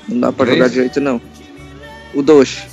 Não 0.08 0.20
dá 0.22 0.32
pra 0.32 0.46
Três? 0.46 0.58
jogar 0.58 0.70
direito, 0.70 1.00
não. 1.02 1.22
O 2.14 2.22
2. 2.24 2.68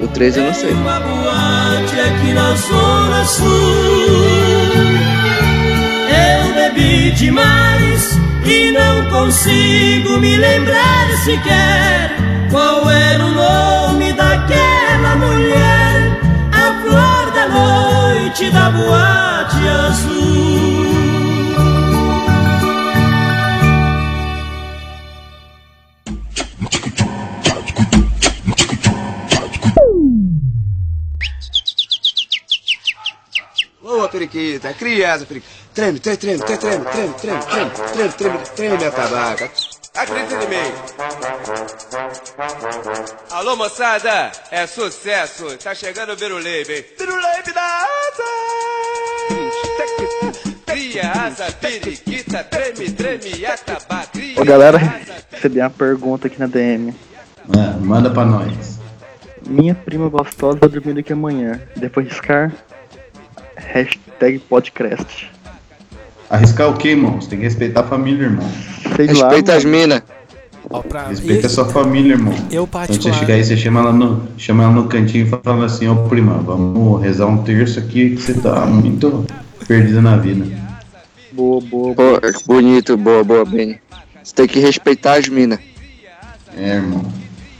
O 0.00 0.08
3 0.08 0.36
eu 0.36 0.44
não 0.44 0.54
sei. 0.54 0.72
Uma 0.72 1.00
boate 1.00 2.00
aqui 2.00 2.32
na 2.34 2.54
Zona 2.56 3.24
Sul. 3.24 3.46
Eu 6.08 6.54
bebi 6.54 7.12
demais 7.12 8.18
e 8.44 8.72
não 8.72 9.08
consigo 9.10 10.18
me 10.18 10.36
lembrar 10.36 11.08
sequer 11.24 12.10
qual 12.50 12.90
era 12.90 13.24
o 13.24 13.30
nome 13.30 14.12
daquela 14.12 15.16
mulher. 15.16 16.20
A 16.52 16.82
flor 16.82 17.30
da 17.32 17.48
noite 17.48 18.50
da 18.50 18.70
boate 18.70 19.68
azul. 19.68 20.11
Periquita, 34.32 34.72
criança, 34.72 35.26
periquita. 35.26 35.52
Treme, 35.74 36.00
treme, 36.00 36.16
treme, 36.18 36.42
treme, 36.42 36.58
treme, 36.58 36.84
treme, 36.84 37.14
treme, 37.14 37.40
treme, 37.44 37.70
treme, 37.92 38.12
treme, 38.12 38.38
treme 38.56 38.76
minha 38.76 38.90
tabaca. 38.90 39.50
Acredita 39.94 40.44
em 40.44 40.48
mim. 40.48 40.72
Alô, 43.30 43.56
moçada, 43.56 44.32
é 44.50 44.66
sucesso. 44.66 45.56
Tá 45.58 45.74
chegando 45.74 46.12
o 46.12 46.16
Biruleibe. 46.16 46.86
Biruleibe 46.98 47.52
da 47.52 47.62
asa. 47.62 48.24
Cria 50.66 51.10
asa, 51.10 51.52
periquita, 51.52 52.44
treme, 52.44 52.90
treme, 52.90 53.46
atabaca. 53.46 54.06
Cria 54.12 54.40
Ô 54.40 54.44
galera, 54.44 54.78
recebi 55.30 55.60
uma 55.60 55.70
pergunta 55.70 56.26
aqui 56.26 56.38
na 56.38 56.46
DM. 56.46 56.94
É, 57.54 57.78
manda 57.80 58.10
pra 58.10 58.24
nós. 58.24 58.80
Minha 59.46 59.74
prima 59.74 60.08
gostosa 60.08 60.58
vai 60.58 60.68
dormir 60.68 60.94
daqui 60.94 61.12
amanhã. 61.12 61.60
Depois 61.76 62.08
riscar. 62.08 62.52
Hashtag 63.56 64.11
podcast. 64.48 65.30
Arriscar 66.30 66.68
o 66.70 66.76
quê, 66.76 66.88
irmão? 66.88 67.20
Você 67.20 67.28
tem 67.30 67.38
que 67.38 67.44
respeitar 67.44 67.80
a 67.80 67.84
família, 67.84 68.24
irmão. 68.24 68.48
Sei 68.96 69.06
lá. 69.08 69.28
Respeita 69.28 69.54
as 69.54 69.64
mano. 69.64 69.76
minas. 69.76 70.02
Pra... 70.88 71.08
Respeita 71.08 71.46
a 71.46 71.50
sua 71.50 71.66
família, 71.66 72.12
irmão. 72.14 72.32
Eu 72.50 72.66
Quando 72.66 72.86
você 72.86 72.92
particular- 72.94 73.18
chegar 73.18 73.34
aí, 73.34 73.44
você 73.44 73.56
chama 73.56 73.80
ela 73.80 73.92
no, 73.92 74.26
chama 74.38 74.62
ela 74.62 74.72
no 74.72 74.86
cantinho 74.86 75.26
e 75.26 75.28
fala 75.28 75.66
assim, 75.66 75.88
ô 75.88 75.96
prima, 76.08 76.34
vamos 76.34 77.02
rezar 77.02 77.26
um 77.26 77.42
terço 77.42 77.78
aqui 77.78 78.10
que 78.16 78.22
você 78.22 78.34
tá 78.34 78.64
muito 78.64 79.26
perdida 79.66 80.00
na 80.00 80.16
vida. 80.16 80.46
Boa, 81.32 81.60
boa. 81.60 81.94
Pô, 81.94 82.20
bonito, 82.46 82.96
boa, 82.96 83.22
boa, 83.24 83.44
Beni. 83.44 83.78
Você 84.22 84.34
tem 84.34 84.46
que 84.46 84.60
respeitar 84.60 85.14
as 85.18 85.28
minas. 85.28 85.58
É, 86.56 86.76
irmão. 86.76 87.04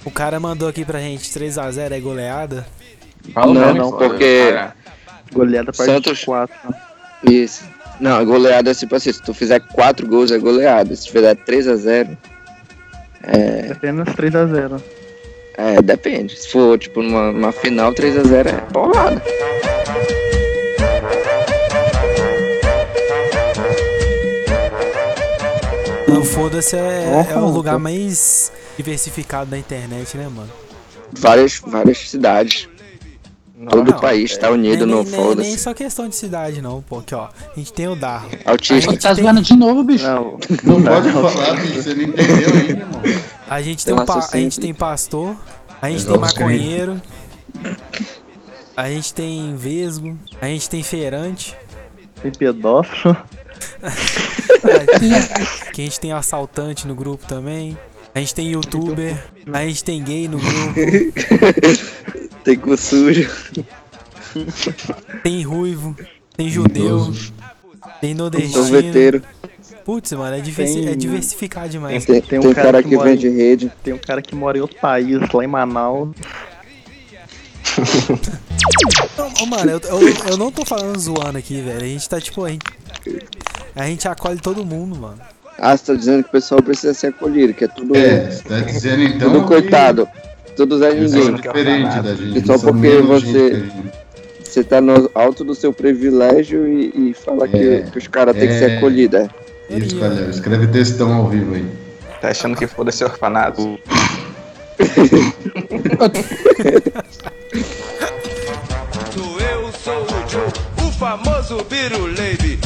O 0.04 0.10
cara 0.10 0.38
mandou 0.40 0.68
aqui 0.68 0.84
pra 0.84 1.00
gente 1.00 1.28
3x0 1.28 1.92
é 1.92 2.00
goleada. 2.00 2.66
não, 3.34 3.74
não, 3.74 3.92
porque. 3.92 4.54
Goleada 5.32 5.72
parte 5.72 5.92
Santos- 5.92 6.18
de 6.18 6.26
4. 6.26 6.54
Isso. 7.28 7.64
Não, 8.00 8.16
a 8.16 8.24
goleada 8.24 8.70
é 8.70 8.74
tipo 8.74 8.94
assim, 8.96 9.12
se 9.12 9.22
tu 9.22 9.32
fizer 9.32 9.60
4 9.60 10.06
gols 10.08 10.30
é 10.30 10.38
goleada. 10.38 10.94
Se 10.96 11.06
tu 11.06 11.12
fizer 11.12 11.34
3x0. 11.36 12.16
É. 13.22 13.70
Apenas 13.72 14.08
3x0. 14.14 14.82
É, 15.56 15.80
depende. 15.82 16.36
Se 16.36 16.48
for 16.48 16.78
tipo 16.78 17.02
numa, 17.02 17.30
numa 17.32 17.52
final, 17.52 17.92
3x0 17.92 18.46
é 18.48 18.60
paulada. 18.72 19.22
Não, 26.08 26.24
foda-se, 26.24 26.76
é, 26.76 27.26
é 27.30 27.36
o 27.36 27.46
lugar 27.48 27.78
mais 27.78 28.52
diversificado 28.76 29.50
da 29.50 29.58
internet, 29.58 30.16
né, 30.16 30.28
mano? 30.28 30.50
Várias, 31.12 31.60
várias 31.66 31.98
cidades. 32.10 32.68
Todo 33.68 33.90
Não, 33.90 33.96
o 33.98 34.00
país 34.00 34.36
tá 34.36 34.50
unido 34.50 34.86
nem, 34.86 34.94
no 34.96 35.02
nem, 35.04 35.20
nem, 35.20 35.34
nem 35.36 35.56
só 35.58 35.72
questão 35.72 36.08
de 36.08 36.16
cidade, 36.16 36.60
não, 36.60 36.82
pô. 36.82 36.98
Aqui, 36.98 37.14
ó. 37.14 37.26
A 37.28 37.58
gente 37.58 37.72
tem 37.72 37.86
o 37.88 37.94
Darro. 37.94 38.28
Autista. 38.44 38.74
A 38.74 38.80
gente 38.80 39.02
Tá 39.02 39.14
tem- 39.14 39.24
zoando 39.24 39.40
de 39.42 39.54
novo, 39.56 39.84
bicho? 39.84 40.04
Não, 40.04 40.38
Não 40.64 40.82
pode 40.82 41.10
falar, 41.10 41.56
bicho, 41.60 41.82
você 41.82 41.94
não 41.94 42.02
entendeu 42.02 42.48
ainda, 42.54 42.68
irmão. 42.80 43.02
A 43.48 43.62
gente 43.62 43.84
Tem 43.84 43.94
tem, 43.94 44.02
um 44.02 44.06
pa- 44.06 44.28
a 44.32 44.36
gente 44.36 44.58
tem 44.60 44.74
pastor, 44.74 45.36
a 45.80 45.88
gente 45.90 46.00
Legal, 46.06 46.12
tem 46.12 46.20
maconheiro, 46.20 47.02
a 48.76 48.88
gente 48.88 49.12
tem 49.14 49.54
vesgo, 49.56 50.18
a 50.40 50.46
gente 50.46 50.68
tem 50.70 50.82
feirante, 50.82 51.56
Tem 52.22 52.32
pedófilo. 52.32 53.16
que 55.72 55.80
a 55.82 55.84
gente 55.84 56.00
tem 56.00 56.12
assaltante 56.12 56.86
no 56.86 56.94
grupo 56.94 57.26
também, 57.26 57.76
a 58.14 58.18
gente 58.20 58.34
tem 58.34 58.48
youtuber, 58.50 59.16
a 59.52 59.64
gente 59.66 59.84
tem 59.84 60.02
gay 60.02 60.28
no 60.28 60.38
grupo, 60.38 60.74
Tem 62.44 62.56
cu 62.56 62.76
sujo. 62.76 63.28
tem 65.22 65.42
ruivo, 65.42 65.96
tem 66.36 66.48
judeu, 66.48 67.12
tem 68.00 68.14
nordestino. 68.14 68.52
Sorveteiro. 68.64 69.22
Putz, 69.84 70.12
mano, 70.12 70.36
é, 70.36 70.40
diversi 70.40 70.74
Tem- 70.74 70.88
é 70.88 70.94
diversificar 70.94 71.68
demais. 71.68 72.04
Tem, 72.04 72.20
Tem 72.22 72.38
um 72.38 72.42
tem 72.42 72.52
cara 72.54 72.66
cara 72.66 72.82
que 72.82 72.88
que 72.90 72.94
mora 72.96 73.10
vende 73.10 73.28
rede. 73.28 73.72
Tem 73.82 73.92
um 73.92 73.98
cara 73.98 74.22
que 74.22 74.34
mora 74.34 74.56
em 74.56 74.60
outro 74.60 74.78
país, 74.78 75.18
lá 75.32 75.44
em 75.44 75.46
Manaus. 75.48 76.10
Não, 79.18 79.28
ô, 79.42 79.46
mano, 79.46 79.70
eu, 79.70 79.80
eu, 79.80 80.14
eu 80.30 80.36
não 80.36 80.52
tô 80.52 80.64
falando 80.64 80.98
zoando 80.98 81.38
aqui, 81.38 81.60
velho. 81.60 81.82
A 81.82 81.88
gente 81.88 82.08
tá 82.08 82.20
tipo. 82.20 82.44
A 82.44 82.50
gente, 82.50 82.64
a 83.74 83.86
gente 83.86 84.06
acolhe 84.06 84.38
todo 84.40 84.64
mundo, 84.64 84.96
mano. 84.96 85.18
Ah, 85.58 85.76
você 85.76 85.92
tá 85.92 85.94
dizendo 85.94 86.22
que 86.22 86.28
o 86.28 86.32
pessoal 86.32 86.62
precisa 86.62 86.94
ser 86.94 87.08
acolhido, 87.08 87.54
que 87.54 87.64
é 87.64 87.68
tudo. 87.68 87.96
É, 87.96 88.30
você 88.30 88.42
tá 88.48 88.60
dizendo 88.60 89.02
então. 89.02 89.32
tudo 89.32 89.46
coitado. 89.46 90.08
Eles 90.58 91.10
são 91.10 91.20
Ninguém. 91.20 91.34
diferentes 91.34 92.02
da 92.02 92.14
gente. 92.14 92.46
Só 92.46 92.58
porque 92.58 92.96
você-. 92.98 93.64
Você 94.44 94.62
tá 94.62 94.80
no 94.82 95.10
alto 95.14 95.44
do 95.44 95.54
seu 95.54 95.72
privilégio 95.72 96.68
e, 96.68 97.10
e 97.10 97.14
fala 97.14 97.46
É, 97.46 97.48
que, 97.48 97.90
que 97.90 97.98
os 97.98 98.06
caras 98.06 98.36
têm 98.36 98.48
que 98.48 98.58
ser 98.58 98.70
é. 98.72 98.76
acolhidos. 98.76 99.20
É. 99.20 99.28
Isso, 99.78 99.98
galera. 99.98 100.28
Escreve 100.30 100.66
textão 100.66 101.10
ao 101.12 101.28
vivo 101.28 101.54
aí. 101.54 101.64
Tá 102.20 102.28
achando 102.28 102.54
que 102.56 102.66
foda-se 102.66 103.02
orfanato? 103.02 103.78
Sou 109.14 109.40
eu, 109.40 109.70
sou 109.72 110.02
o 110.02 110.28
Joe, 110.28 110.86
o 110.86 110.92
famoso 110.92 111.64
Biruleibe. 111.64 112.58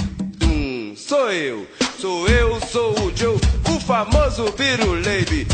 Hum, 0.42 0.94
sou 0.96 1.30
eu, 1.32 1.66
sou 1.98 2.26
eu, 2.28 2.58
sou 2.61 2.92
o 2.92 3.12
Joe, 3.16 3.37
o 3.68 3.80
famoso 3.80 4.44
Biruleibe. 4.52 5.46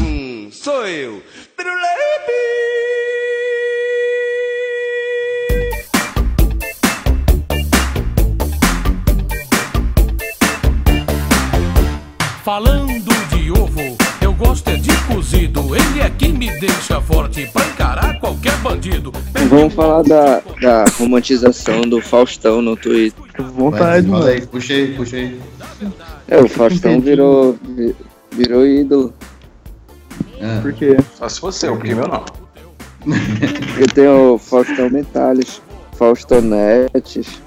Hum, 0.00 0.48
sou 0.50 0.86
eu. 0.86 1.20
Falando 12.44 13.12
de 13.30 13.50
ovo, 13.50 13.96
eu 14.22 14.32
gosto 14.32 14.68
é 14.70 14.76
de 14.76 14.96
cozido. 15.06 15.74
Ele 15.74 16.00
é 16.00 16.08
que 16.10 16.28
me 16.28 16.48
deixa 16.60 17.00
forte 17.00 17.46
pra 17.52 17.66
encarar 17.66 18.20
qualquer 18.20 18.56
bandido. 18.58 19.12
Vamos 19.48 19.74
falar 19.74 20.02
da, 20.02 20.40
da 20.60 20.84
romantização 20.96 21.82
do 21.82 22.00
Faustão 22.00 22.62
no 22.62 22.76
Twitter. 22.76 23.20
Vontade, 23.54 24.06
mano. 24.06 24.24
puxa 24.96 25.16
aí. 25.16 25.40
É, 26.28 26.38
o 26.38 26.48
Faustão 26.48 27.00
virou, 27.00 27.58
vi- 27.76 27.96
virou 28.32 28.64
ídolo. 28.64 29.12
Ah, 30.40 30.60
Por 30.62 30.72
quê? 30.72 30.96
Só 31.16 31.28
se 31.28 31.40
fosse 31.40 31.66
eu, 31.68 31.76
porque 31.76 31.94
meu 31.94 32.06
não. 32.08 32.24
Porque 33.04 33.86
tem 33.94 34.08
o 34.08 34.36
Faustão 34.38 34.90
Metales, 34.90 35.62
Faustonetes. 35.96 37.40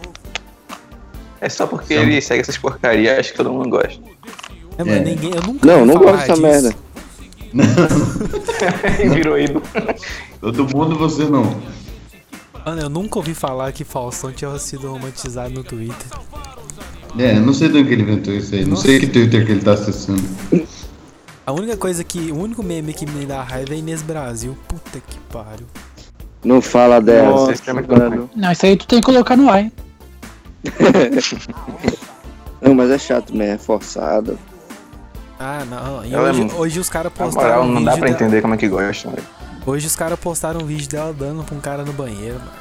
É 1.42 1.48
só 1.50 1.68
porque 1.68 1.94
ele 1.94 2.20
segue 2.22 2.42
essas 2.42 2.58
porcarias, 2.58 3.20
acho 3.20 3.32
que 3.32 3.38
todo 3.38 3.52
mundo 3.52 3.70
gosta. 3.70 4.02
É, 4.78 4.84
mano, 4.84 4.98
É. 4.98 5.00
ninguém. 5.04 5.32
Eu 5.36 5.42
nunca 5.42 5.66
Não, 5.68 5.86
não 5.86 5.96
gosto 5.96 6.18
dessa 6.18 6.34
disso. 6.34 6.42
merda. 6.42 6.76
E 9.04 9.10
virou 9.10 9.40
ídolo. 9.40 9.62
todo 10.40 10.64
mundo 10.76 10.96
você 10.98 11.24
não. 11.26 11.56
Mano, 12.66 12.82
eu 12.82 12.90
nunca 12.90 13.18
ouvi 13.18 13.34
falar 13.34 13.72
que 13.72 13.84
Faustão 13.84 14.32
tinha 14.32 14.58
sido 14.60 14.92
romantizado 14.92 15.50
no 15.54 15.64
Twitter. 15.64 15.96
É, 17.18 17.34
não 17.40 17.54
sei 17.54 17.70
de 17.70 17.78
onde 17.80 17.88
que 17.88 17.94
ele 17.96 18.04
inventou 18.04 18.34
isso 18.34 18.54
aí. 18.54 18.66
Não 18.66 18.76
sei 18.78 19.00
que 19.00 19.08
Twitter 19.08 19.46
que 19.46 19.52
ele 19.54 19.62
tá 19.62 19.74
acessando. 19.74 20.22
A 21.50 21.52
única 21.52 21.76
coisa 21.76 22.04
que. 22.04 22.32
O 22.32 22.38
único 22.44 22.62
meme 22.62 22.94
que 22.94 23.08
me 23.08 23.26
dá 23.26 23.42
raiva 23.42 23.74
é 23.74 23.78
Inês 23.78 24.04
Brasil. 24.04 24.56
Puta 24.68 25.00
que 25.00 25.18
pariu. 25.34 25.66
Não 26.46 26.62
fala 26.62 27.02
dela. 27.02 27.32
Nossa, 27.32 27.54
velho. 27.74 28.30
Não, 28.36 28.52
isso 28.52 28.66
aí 28.68 28.78
tu 28.78 28.86
tem 28.86 29.00
que 29.02 29.06
colocar 29.08 29.36
no 29.36 29.50
ar. 29.50 29.62
hein? 29.62 29.72
Não, 32.62 32.76
mas 32.76 32.92
é 32.92 33.00
chato 33.00 33.36
mesmo, 33.36 33.54
é 33.56 33.58
forçado. 33.58 34.38
Ah, 35.40 35.64
não. 35.70 36.06
E 36.06 36.14
Ela 36.14 36.28
é 36.28 36.32
hoje, 36.32 36.52
hoje 36.56 36.80
os 36.82 36.90
caras 36.90 37.12
Na 37.18 37.26
postaram. 37.26 37.48
moral, 37.48 37.64
um 37.64 37.72
não 37.72 37.84
dá 37.84 37.98
pra 37.98 38.10
entender 38.10 38.42
como 38.42 38.54
é 38.54 38.58
que 38.58 38.68
gosta. 38.68 39.10
velho. 39.10 39.24
Hoje 39.66 39.88
os 39.88 39.96
caras 39.96 40.20
postaram 40.20 40.62
um 40.62 40.66
vídeo 40.66 40.88
dela 40.90 41.14
dando 41.14 41.44
pra 41.44 41.56
um 41.56 41.60
cara 41.62 41.84
no 41.86 41.94
banheiro, 41.94 42.38
mano. 42.38 42.52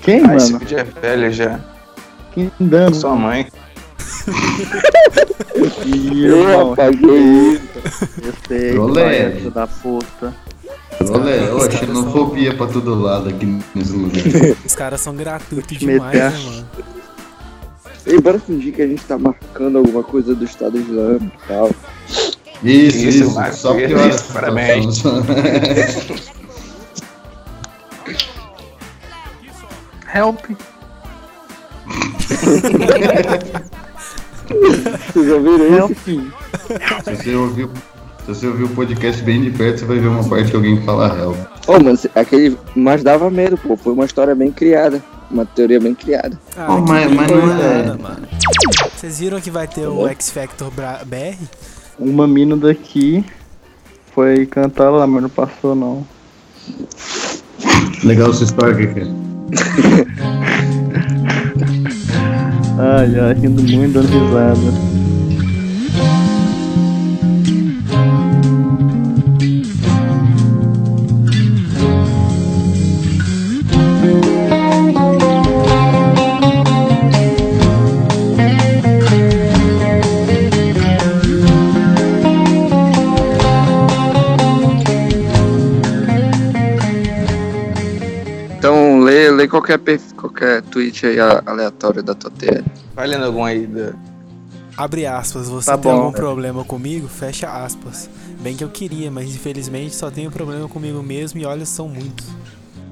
Quem, 0.00 0.24
Ah, 0.26 0.34
esse 0.36 0.46
mano? 0.52 0.58
vídeo 0.60 0.78
é 0.78 0.84
velho 0.84 1.30
já. 1.30 1.60
Quem 2.32 2.50
dando? 2.58 2.96
Sua 2.96 3.14
mãe. 3.14 3.46
Ih, 5.84 5.86
Ih, 5.86 6.24
irmão. 6.24 6.70
rapaz, 6.70 6.96
que 6.96 7.06
isso? 7.06 7.62
Respeito, 8.24 8.80
Rolê. 8.80 9.02
pai, 9.02 9.32
filho 9.32 9.50
da 9.50 9.66
puta. 9.66 10.34
Olha, 11.10 11.54
ó, 11.54 11.70
xenofobia 11.70 12.54
pra 12.54 12.66
todo 12.66 12.94
lado 13.00 13.28
aqui 13.28 13.46
nesse 13.74 13.92
lugar. 13.92 14.22
Os 14.64 14.74
caras 14.74 15.00
são 15.00 15.14
gratuitos 15.16 15.76
demais, 15.78 16.14
né, 16.14 16.30
mano? 16.44 16.66
Ei, 18.06 18.20
bora 18.20 18.38
fingir 18.38 18.72
que 18.74 18.82
a 18.82 18.86
gente 18.86 19.02
tá 19.04 19.18
marcando 19.18 19.78
alguma 19.78 20.02
coisa 20.02 20.34
do 20.34 20.44
Estado 20.44 20.78
Islâmico 20.78 21.36
e 21.44 21.48
tal. 21.48 21.70
Isso, 22.62 22.98
Isso, 22.98 23.08
isso. 23.24 23.34
Marcos, 23.34 23.58
Só 23.58 23.72
a 23.72 23.80
isso, 23.82 24.24
parabéns. 24.32 25.02
Help. 30.14 30.38
Vocês 35.12 35.30
ouviram 35.30 35.86
isso? 35.90 35.94
Se 37.04 37.16
você 37.16 37.34
ouviu, 37.34 37.70
se 38.24 38.26
você 38.34 38.46
ouviu 38.46 38.66
o 38.66 38.70
podcast 38.70 39.22
bem 39.22 39.42
de 39.42 39.50
perto, 39.50 39.80
você 39.80 39.84
vai 39.84 39.98
ver 39.98 40.08
uma 40.08 40.24
parte 40.24 40.50
que 40.50 40.56
alguém 40.56 40.80
fala 40.84 41.08
help. 41.18 41.36
Ô, 41.66 41.72
mano, 41.82 41.98
aquele. 42.14 42.56
Mas 42.74 43.02
dava 43.02 43.30
medo, 43.30 43.56
pô. 43.56 43.76
Foi 43.76 43.92
uma 43.92 44.04
história 44.04 44.34
bem 44.34 44.50
criada. 44.52 45.02
Uma 45.30 45.46
teoria 45.46 45.80
bem 45.80 45.94
criada. 45.94 46.38
Ah, 46.56 46.66
que 46.76 46.90
mas- 46.90 47.12
mas 47.12 47.30
não 47.30 47.38
é- 47.52 47.82
nada, 47.82 47.98
mano. 48.02 48.28
Vocês 48.96 49.18
viram 49.18 49.40
que 49.40 49.50
vai 49.50 49.66
ter 49.66 49.86
o 49.86 50.06
X 50.08 50.30
Factor 50.30 50.70
Bra- 50.70 51.00
BR? 51.06 51.36
Uma 51.98 52.26
mina 52.26 52.56
daqui 52.56 53.24
foi 54.14 54.44
cantar 54.46 54.90
lá, 54.90 55.06
mas 55.06 55.22
não 55.22 55.30
passou 55.30 55.74
não. 55.74 56.06
Legal 58.04 58.30
essa 58.30 58.44
história, 58.44 58.74
que 58.74 59.00
é. 59.00 60.51
Ai, 62.84 63.16
ai, 63.16 63.34
rindo 63.34 63.62
muito, 63.62 63.92
dando 63.92 64.08
risada. 64.08 64.91
Qualquer, 89.52 89.78
qualquer 90.16 90.62
tweet 90.62 91.06
aí 91.06 91.18
aleatório 91.20 92.02
da 92.02 92.14
Toteira. 92.14 92.64
Vai 92.94 93.06
lendo 93.06 93.26
algum 93.26 93.44
aí 93.44 93.66
da. 93.66 93.92
Abre 94.76 95.04
aspas, 95.06 95.48
você 95.48 95.70
Tá 95.70 95.76
tem 95.76 95.92
bom. 95.92 95.98
algum 95.98 96.12
problema 96.12 96.64
comigo? 96.64 97.06
Fecha 97.06 97.46
aspas. 97.48 98.08
Bem 98.40 98.56
que 98.56 98.64
eu 98.64 98.70
queria, 98.70 99.10
mas 99.10 99.26
infelizmente 99.34 99.94
só 99.94 100.10
tenho 100.10 100.30
problema 100.30 100.66
comigo 100.66 101.02
mesmo 101.02 101.38
e 101.38 101.44
olha, 101.44 101.66
são 101.66 101.88
muitos. 101.88 102.26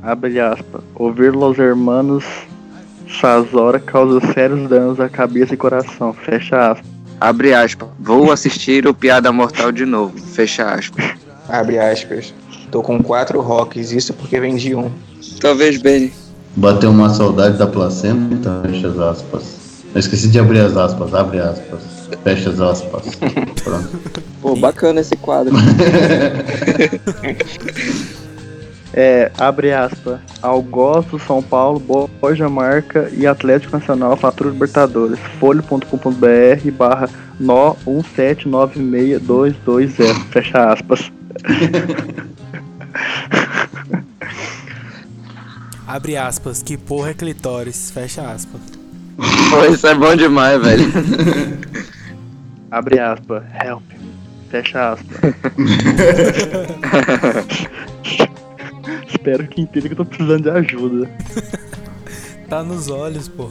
Abre 0.02 0.38
aspas. 0.38 0.82
Ouvir 0.94 1.32
Los 1.34 1.58
Hermanos 1.58 2.24
Sazora 3.20 3.80
causa 3.80 4.20
sérios 4.32 4.68
danos 4.68 5.00
à 5.00 5.08
cabeça 5.08 5.54
e 5.54 5.56
coração. 5.56 6.12
Fecha 6.12 6.72
aspas. 6.72 6.86
Abre 7.18 7.52
aspas. 7.54 7.88
Vou 7.98 8.30
assistir 8.30 8.86
o 8.86 8.94
Piada 8.94 9.32
Mortal 9.32 9.72
de 9.72 9.84
novo. 9.86 10.16
Fecha 10.18 10.70
aspas. 10.74 11.04
Abre 11.48 11.78
aspas. 11.78 12.32
Tô 12.70 12.82
com 12.82 13.02
quatro 13.02 13.40
rocks, 13.40 13.90
isso 13.90 14.12
porque 14.14 14.38
vendi 14.38 14.74
um. 14.74 14.90
Talvez 15.40 15.76
bem. 15.80 16.12
Bateu 16.56 16.90
uma 16.90 17.10
saudade 17.10 17.56
da 17.56 17.66
placenta, 17.66 18.62
fecha 18.64 18.88
as 18.88 18.98
aspas. 18.98 19.60
Eu 19.94 20.00
esqueci 20.00 20.28
de 20.28 20.38
abrir 20.38 20.60
as 20.60 20.76
aspas, 20.76 21.14
abre 21.14 21.38
aspas, 21.38 21.80
fecha 22.22 22.50
as 22.50 22.60
aspas. 22.60 23.18
Pronto. 23.62 24.22
Pô, 24.40 24.56
bacana 24.56 25.00
esse 25.00 25.16
quadro. 25.16 25.54
É, 28.92 29.30
abre 29.38 29.72
aspas. 29.72 30.18
Algosto, 30.42 31.16
São 31.20 31.40
Paulo, 31.40 32.10
Borja 32.20 32.48
Marca 32.48 33.08
e 33.12 33.24
Atlético 33.26 33.76
Nacional 33.76 34.16
fatura 34.16 34.50
Libertadores. 34.50 35.18
folha.com.br 35.38 36.70
barra 36.76 37.08
nó 37.38 37.76
1796220. 37.86 40.02
Fecha 40.30 40.72
aspas. 40.72 41.12
Abre 45.90 46.16
aspas, 46.16 46.62
que 46.62 46.76
porra 46.76 47.10
é 47.10 47.14
clitóris? 47.14 47.90
Fecha 47.90 48.22
aspas. 48.22 48.60
Pô, 49.18 49.64
isso 49.74 49.84
é 49.88 49.94
bom 49.96 50.14
demais, 50.14 50.62
velho. 50.62 50.84
Abre 52.70 53.00
aspas. 53.00 53.42
Help. 53.60 53.82
Fecha 54.48 54.92
aspas. 54.92 55.18
Espero 59.08 59.48
que 59.48 59.62
entenda 59.62 59.88
que 59.88 59.94
eu 59.94 59.96
tô 59.96 60.04
precisando 60.04 60.42
de 60.44 60.50
ajuda. 60.50 61.10
Tá 62.48 62.62
nos 62.62 62.88
olhos, 62.88 63.26
pô. 63.26 63.50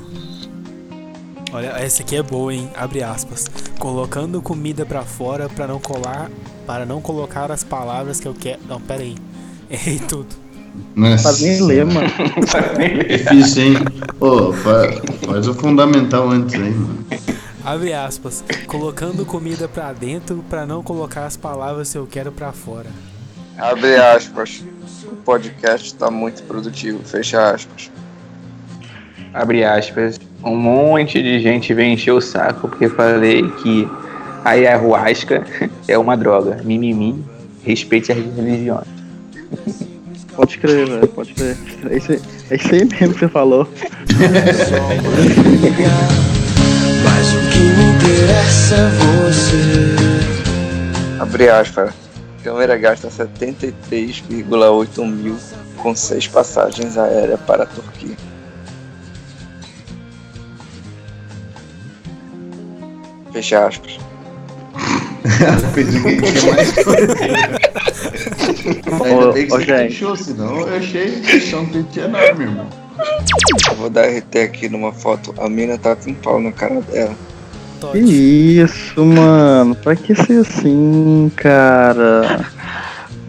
Olha, 1.51 1.73
essa 1.77 2.03
aqui 2.03 2.15
é 2.15 2.23
boa, 2.23 2.53
hein? 2.53 2.71
Abre 2.73 3.03
aspas. 3.03 3.51
Colocando 3.77 4.41
comida 4.41 4.85
pra 4.85 5.01
fora 5.01 5.49
pra 5.49 5.67
não 5.67 5.81
colar, 5.81 6.31
para 6.65 6.85
não 6.85 7.01
colocar 7.01 7.51
as 7.51 7.65
palavras 7.65 8.21
que 8.21 8.29
eu 8.29 8.33
quero. 8.33 8.61
Não, 8.65 8.79
pera 8.79 9.01
aí. 9.01 9.17
Errei 9.69 9.99
tudo. 9.99 10.48
Nossa. 10.95 11.23
Faz 11.23 11.41
nem 11.41 11.61
ler, 11.61 11.85
mano. 11.85 12.07
Difícil, 13.09 13.63
hein? 13.63 13.73
Pô, 14.17 14.51
fa- 14.53 14.89
faz 15.25 15.47
o 15.47 15.53
fundamental 15.53 16.29
antes 16.29 16.55
aí, 16.55 16.71
mano. 16.71 17.05
Abre 17.63 17.93
aspas. 17.93 18.43
Colocando 18.67 19.25
comida 19.25 19.67
pra 19.67 19.93
dentro 19.93 20.43
pra 20.49 20.65
não 20.65 20.81
colocar 20.81 21.25
as 21.25 21.37
palavras 21.37 21.91
que 21.91 21.97
eu 21.97 22.07
quero 22.07 22.31
pra 22.31 22.51
fora. 22.51 22.87
Abre 23.57 23.95
aspas. 23.95 24.63
O 25.05 25.15
podcast 25.17 25.93
tá 25.95 26.09
muito 26.09 26.43
produtivo. 26.43 26.99
Fecha 27.03 27.51
aspas. 27.51 27.91
Abre 29.33 29.63
aspas. 29.63 30.19
Um 30.43 30.55
monte 30.55 31.21
de 31.21 31.39
gente 31.39 31.73
vem 31.73 31.93
encher 31.93 32.11
o 32.13 32.21
saco 32.21 32.67
porque 32.69 32.87
falei 32.89 33.47
que 33.61 33.87
a 34.43 34.51
ayahuasca 34.51 35.45
é 35.87 35.97
uma 35.97 36.15
droga. 36.15 36.61
Mimimi. 36.63 37.23
Respeite 37.63 38.11
as 38.11 38.17
religiões. 38.17 38.87
Pode 40.39 40.57
crer, 40.57 40.87
velho. 40.87 41.07
Pode 41.09 41.33
crer. 41.33 41.57
É 41.91 41.97
isso, 41.97 42.11
aí- 42.13 42.21
é 42.49 42.55
isso 42.55 42.73
aí 42.73 42.85
mesmo 42.85 43.13
que 43.13 43.19
você 43.19 43.27
falou. 43.27 43.67
Mas 47.03 47.33
o 47.33 47.49
que 47.49 47.59
me 47.59 47.83
interessa 47.93 48.75
é 48.75 48.89
você. 49.27 49.95
Abre 51.21 51.49
aspas. 51.49 51.93
Câmera 52.41 52.77
gasta 52.77 53.09
73,8 53.09 55.05
mil 55.05 55.35
com 55.75 55.93
seis 55.93 56.25
passagens 56.25 56.97
aéreas 56.97 57.41
para 57.41 57.63
a 57.63 57.65
Turquia. 57.65 58.15
Fecha 63.33 63.67
aspas. 63.67 63.99
Pensei 65.73 66.17
que 66.17 66.31
tinha 66.31 66.53
mais 66.53 66.71
coisa. 66.83 67.15
Ainda 69.03 69.29
Ô, 69.29 69.33
bem 69.33 69.47
que 69.89 70.05
ô, 70.05 70.15
senão 70.15 70.59
eu 70.61 70.77
achei 70.77 71.21
que 71.21 71.55
não 71.55 71.83
tinha 71.83 72.07
nada, 72.07 72.33
meu 72.33 72.47
irmão. 72.47 72.67
Eu 73.69 73.75
vou 73.75 73.89
dar 73.89 74.07
RT 74.07 74.37
aqui 74.37 74.69
numa 74.69 74.91
foto. 74.91 75.33
A 75.37 75.49
mina 75.49 75.77
tá 75.77 75.95
com 75.95 76.13
pau 76.13 76.39
na 76.41 76.51
cara 76.51 76.81
dela. 76.81 77.15
Que 77.91 77.99
isso, 77.99 79.05
mano? 79.05 79.73
Pra 79.75 79.95
que 79.95 80.13
ser 80.15 80.41
assim, 80.41 81.31
cara? 81.35 82.45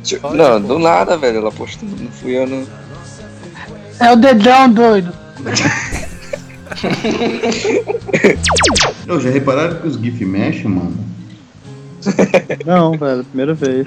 Tipo, 0.03 0.35
não, 0.35 0.61
do 0.61 0.79
nada, 0.79 1.16
velho. 1.16 1.38
Ela 1.38 1.53
postou. 1.53 1.88
Não 1.88 2.11
fui 2.11 2.37
eu, 2.37 2.46
não. 2.46 2.66
É 4.00 4.12
o 4.12 4.16
dedão 4.16 4.68
doido. 4.72 5.12
Ô, 9.09 9.20
já 9.20 9.31
repararam 9.31 9.76
que 9.76 9.88
os 9.88 9.96
GIF 9.96 10.24
mexem, 10.24 10.70
mano? 10.70 11.10
Não, 12.67 12.93
velho, 12.97 13.25
primeira 13.25 13.55
vez. 13.55 13.87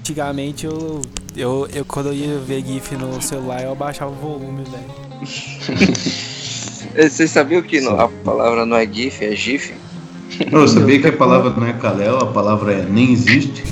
Antigamente 0.00 0.66
eu, 0.66 1.00
eu, 1.36 1.68
eu 1.74 1.84
quando 1.84 2.06
eu 2.08 2.12
ia 2.14 2.38
ver 2.38 2.62
GIF 2.64 2.94
no 2.96 3.20
celular 3.22 3.62
eu 3.62 3.72
abaixava 3.72 4.10
o 4.10 4.14
volume, 4.14 4.62
velho. 4.64 4.84
Vocês 7.10 7.30
sabiam 7.30 7.62
que 7.62 7.80
não- 7.80 7.98
a 7.98 8.08
palavra 8.08 8.64
não 8.66 8.76
é 8.76 8.86
GIF, 8.86 9.24
é 9.24 9.34
GIF? 9.34 9.72
Eu 10.50 10.66
sabia 10.68 11.00
que 11.00 11.06
a 11.08 11.12
palavra 11.12 11.50
não 11.50 11.66
é 11.66 11.72
Kalel, 11.74 12.18
a 12.18 12.26
palavra 12.26 12.72
é 12.72 12.82
nem 12.84 13.12
existe. 13.12 13.64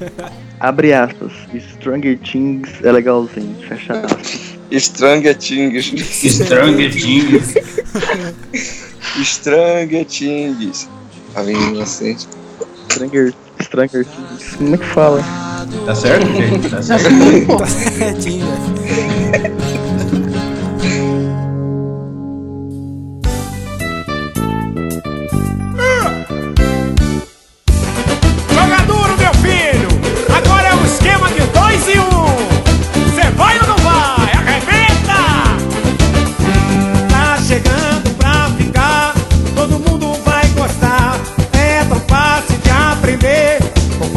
Abre 0.60 0.92
aspas. 0.92 1.32
Stranger 1.78 2.18
Things 2.18 2.68
é 2.82 2.90
legalzinho. 2.90 3.54
Fecha 3.68 3.92
aspas. 4.00 4.56
Stranger 4.72 5.36
Things. 5.36 5.86
Stranger 5.86 6.90
Things. 6.92 7.54
Stranger 9.24 10.04
Things. 10.04 10.88
A 11.34 11.82
assim. 11.82 12.16
Stranger, 12.90 13.34
Stranger. 13.60 14.06
Como 14.56 14.74
é 14.74 14.78
que 14.78 14.84
fala? 14.84 15.22
Tá 15.84 15.94
certo, 15.94 16.26
gente? 16.26 16.68
Tá 16.70 16.82
certo. 16.82 17.56
Tá 17.58 17.66
certinho, 17.66 18.46
velho. 18.46 19.07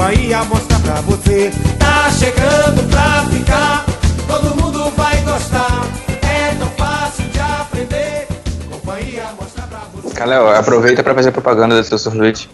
Companhia 0.02 0.44
mostra 0.46 0.80
pra 0.80 0.96
você. 1.02 1.52
Tá 1.78 2.10
chegando 2.10 2.90
pra 2.90 3.24
ficar, 3.30 3.86
todo 4.28 4.56
mundo 4.60 4.90
vai 4.98 5.22
gostar. 5.22 5.86
É 6.24 6.56
tão 6.56 6.68
fácil 6.72 7.24
de 7.26 7.40
aprender, 7.40 8.28
companhia 8.72 9.26
mostra 9.40 9.62
pra 9.64 9.82
você. 9.94 10.16
Kalel, 10.16 10.50
aproveita 10.50 11.04
pra 11.04 11.14
fazer 11.14 11.32
propaganda 11.32 11.76
do 11.76 11.84
seu 11.84 12.00
sorvete. 12.00 12.50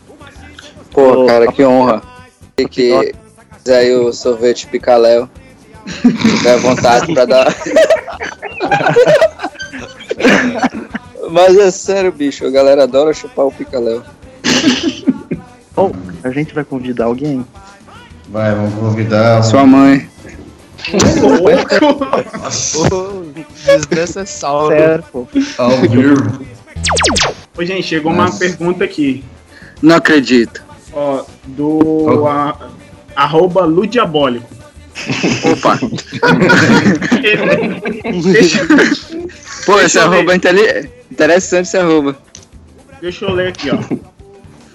Pô, 0.91 1.25
cara, 1.25 1.49
que 1.49 1.63
honra. 1.63 2.01
E 2.57 2.67
que 2.67 3.13
quiser 3.63 3.77
aí 3.77 3.95
o 3.95 4.11
sorvete 4.11 4.67
picaléu. 4.67 5.29
Tiver 6.01 6.57
vontade 6.57 7.13
pra 7.13 7.23
dar. 7.23 7.47
Mas 11.31 11.57
é 11.57 11.71
sério, 11.71 12.11
bicho. 12.11 12.45
A 12.45 12.49
galera 12.49 12.83
adora 12.83 13.13
chupar 13.13 13.45
o 13.45 13.51
picaléu. 13.51 14.03
Ou 15.77 15.95
a 16.23 16.29
gente 16.31 16.53
vai 16.53 16.63
convidar 16.65 17.05
alguém? 17.05 17.45
Vai, 18.29 18.53
vamos 18.53 18.73
convidar. 18.73 19.41
Sua 19.43 19.65
mãe. 19.65 20.09
Desnecessário. 23.65 24.67
Sério, 24.69 25.03
pô. 25.11 25.27
Ao 25.57 25.77
vivo. 25.81 26.39
Ô, 27.57 27.63
gente, 27.63 27.83
chegou 27.83 28.11
uma 28.11 28.25
Nossa. 28.25 28.39
pergunta 28.39 28.83
aqui. 28.83 29.23
Não 29.81 29.95
acredito. 29.95 30.63
Ó, 30.93 31.23
do 31.45 32.27
a- 32.27 32.69
arroba 33.15 33.65
Ludiabólico. 33.65 34.47
Opa. 35.51 35.79
Deixa, 38.33 38.65
Pô, 39.65 39.73
Deixa 39.73 39.85
esse 39.85 39.99
arroba 39.99 40.33
é 40.33 40.35
interessante 41.11 41.65
esse 41.67 41.77
arroba. 41.77 42.17
deixa 43.01 43.25
eu 43.25 43.31
ler 43.33 43.49
aqui, 43.49 43.69
ó. 43.69 43.77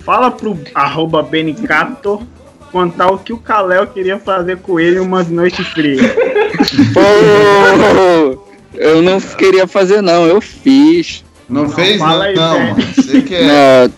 Fala 0.04 0.30
pro 0.30 0.58
arroba 0.74 1.22
Benicato 1.22 2.26
contar 2.70 3.08
o 3.12 3.18
que 3.18 3.32
o 3.32 3.38
Kalel 3.38 3.86
queria 3.86 4.18
fazer 4.18 4.58
com 4.58 4.80
ele 4.80 4.96
em 4.96 5.00
umas 5.00 5.28
noites 5.28 5.66
frias. 5.68 6.10
Pô, 6.94 8.38
eu 8.74 9.02
não 9.02 9.20
queria 9.20 9.66
fazer, 9.66 10.00
não, 10.00 10.26
eu 10.26 10.40
fiz. 10.40 11.22
Não 11.48 11.68
fez? 11.68 11.98
fala 11.98 12.16
Não, 12.18 12.22
aí, 12.24 12.34
não, 12.34 12.54
velho. 12.54 12.70
mano. 12.70 12.82
Você 12.96 13.20
que 13.20 13.34
é. 13.34 13.46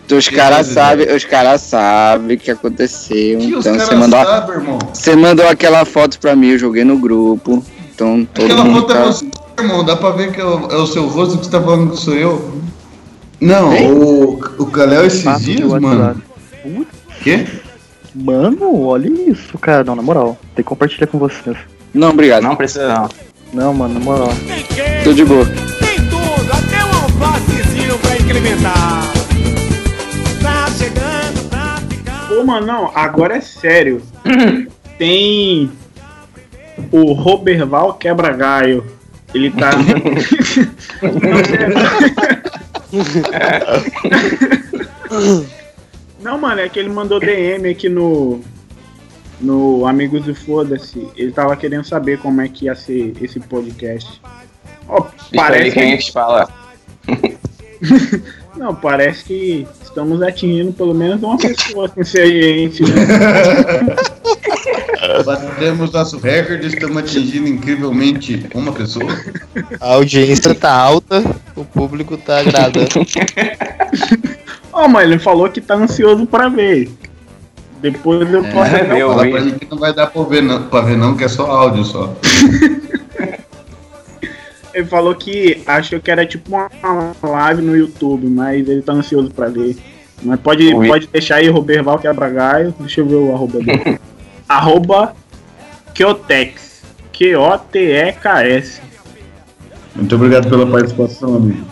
Não, 0.09 0.17
os 0.17 0.27
caras 0.27 0.69
é, 0.69 0.73
sabem, 0.73 1.15
os 1.15 1.23
caras 1.23 1.61
sabem 1.61 2.35
o 2.35 2.39
que 2.39 2.51
aconteceu. 2.51 3.39
Que 3.39 3.55
os 3.55 3.65
então 3.65 3.77
caras 3.77 3.87
você 3.87 3.95
mandou, 3.95 4.23
sabem, 4.23 4.55
irmão. 4.55 4.79
você 4.93 5.15
mandou 5.15 5.47
aquela 5.47 5.85
foto 5.85 6.19
pra 6.19 6.35
mim, 6.35 6.49
eu 6.49 6.59
joguei 6.59 6.83
no 6.83 6.97
grupo. 6.97 7.63
Então 7.93 8.27
todo 8.33 8.45
Aquela 8.45 8.65
mundo 8.65 8.81
foto 8.81 8.91
é 8.91 8.95
tá... 8.95 9.05
você, 9.05 9.25
irmão. 9.57 9.85
Dá 9.85 9.95
pra 9.95 10.09
ver 10.11 10.33
que 10.33 10.41
é 10.41 10.45
o, 10.45 10.69
é 10.69 10.75
o 10.75 10.85
seu 10.85 11.07
rosto 11.07 11.37
que 11.37 11.45
você 11.45 11.51
tá 11.51 11.61
falando 11.61 11.91
que 11.91 11.97
sou 11.97 12.13
eu. 12.13 12.51
Não, 13.45 13.75
o, 13.93 14.39
o 14.57 14.65
Caléu 14.65 15.05
esses 15.05 15.41
dias, 15.41 15.69
mano. 15.79 16.19
Quê? 17.21 17.45
Mano, 18.15 18.81
olha 18.87 19.07
isso, 19.07 19.55
cara. 19.59 19.83
Não, 19.83 19.95
na 19.95 20.01
moral. 20.01 20.35
Tem 20.55 20.63
que 20.63 20.69
compartilhar 20.69 21.05
com 21.05 21.19
vocês. 21.19 21.55
Não, 21.93 22.09
obrigado. 22.09 22.41
Não 22.41 22.55
precisa 22.55 22.87
não. 22.87 23.07
Não, 23.53 23.71
mano, 23.71 23.93
na 23.93 23.99
moral. 23.99 24.29
Tô 25.03 25.13
de 25.13 25.23
boa. 25.23 25.45
Tem 25.45 25.97
tudo, 26.09 26.51
até 26.51 26.83
um 26.85 27.03
alfacezinho 27.03 27.99
pra 27.99 28.17
incrementar. 28.17 29.13
Tá 30.41 30.65
chegando 30.75 31.47
pra 31.47 31.77
ficar. 31.87 32.27
Pô, 32.27 32.43
mano, 32.43 32.65
não, 32.65 32.91
agora 32.95 33.37
é 33.37 33.41
sério. 33.41 34.01
Tem 34.97 35.69
o 36.91 37.13
Roberval 37.13 37.93
Quebra-Galho. 37.93 38.83
Ele 39.35 39.51
tá. 39.51 39.69
Não, 46.21 46.37
mano, 46.39 46.61
é 46.61 46.69
que 46.69 46.79
ele 46.79 46.89
mandou 46.89 47.19
DM 47.19 47.69
aqui 47.69 47.89
no. 47.89 48.41
No 49.39 49.85
Amigos 49.85 50.23
do 50.23 50.33
Foda-se. 50.33 51.07
Ele 51.15 51.31
tava 51.31 51.55
querendo 51.57 51.83
saber 51.83 52.17
como 52.19 52.41
é 52.41 52.47
que 52.47 52.65
ia 52.65 52.75
ser 52.75 53.13
esse 53.21 53.39
podcast. 53.39 54.21
Aí 54.87 55.03
parece 55.35 55.71
que 55.71 55.79
a 55.79 55.83
que. 55.83 55.89
gente 55.89 56.11
fala. 56.11 56.49
Não, 58.55 58.73
parece 58.73 59.25
que 59.25 59.67
estamos 59.83 60.21
atingindo 60.21 60.71
pelo 60.71 60.93
menos 60.93 61.21
uma 61.21 61.37
pessoa 61.37 61.89
com 61.89 62.01
esse 62.01 62.25
gente. 62.25 62.83
Né? 62.83 62.89
Batemos 65.23 65.91
nosso 65.91 66.17
recorde, 66.17 66.67
estamos 66.67 66.97
atingindo 66.97 67.47
incrivelmente 67.47 68.45
uma 68.53 68.71
pessoa. 68.71 69.05
A 69.79 69.93
audiência 69.93 70.53
tá 70.55 70.71
alta, 70.73 71.23
o 71.55 71.63
público 71.63 72.17
tá 72.17 72.39
agradando. 72.39 72.89
Ó, 74.73 74.87
mas 74.89 75.03
ele 75.09 75.19
falou 75.19 75.49
que 75.49 75.61
tá 75.61 75.75
ansioso 75.75 76.25
pra 76.25 76.49
ver. 76.49 76.89
Depois 77.81 78.31
eu 78.33 78.43
posso. 78.45 78.75
É, 78.75 78.83
dar 78.85 78.99
fala 78.99 79.23
um- 79.27 79.31
pra 79.31 79.39
gente 79.41 79.59
que 79.59 79.67
não 79.69 79.77
vai 79.77 79.93
dar 79.93 80.07
pra 80.07 80.23
ver, 80.23 80.41
não, 80.41 80.63
pra 80.63 80.81
ver 80.81 80.97
não, 80.97 81.15
que 81.15 81.23
é 81.23 81.27
só 81.27 81.45
áudio 81.49 81.83
só. 81.83 82.13
Ele 84.73 84.85
falou 84.85 85.15
que 85.15 85.61
achou 85.65 86.01
que 86.01 86.11
era 86.11 86.25
tipo 86.25 86.49
uma 86.49 86.69
live 87.23 87.61
no 87.61 87.77
YouTube, 87.77 88.27
mas 88.27 88.67
ele 88.67 88.81
tá 88.81 88.91
ansioso 88.91 89.31
pra 89.31 89.47
ver. 89.47 89.77
Mas 90.21 90.37
pode, 90.41 90.73
Oi. 90.73 90.87
pode 90.87 91.07
deixar 91.07 91.35
aí, 91.37 91.47
Roberval 91.47 91.97
Quebra-Galho. 91.97 92.75
Deixa 92.81 92.99
eu 92.99 93.05
ver 93.07 93.15
o 93.15 93.33
arroba 93.33 93.59
dele. 93.59 93.97
arroba 94.57 95.15
Keotex. 95.93 96.81
Q-O-T-E-K-S. 97.11 98.81
Muito 99.95 100.15
obrigado 100.15 100.49
pela 100.49 100.67
participação, 100.67 101.35
amigo. 101.35 101.65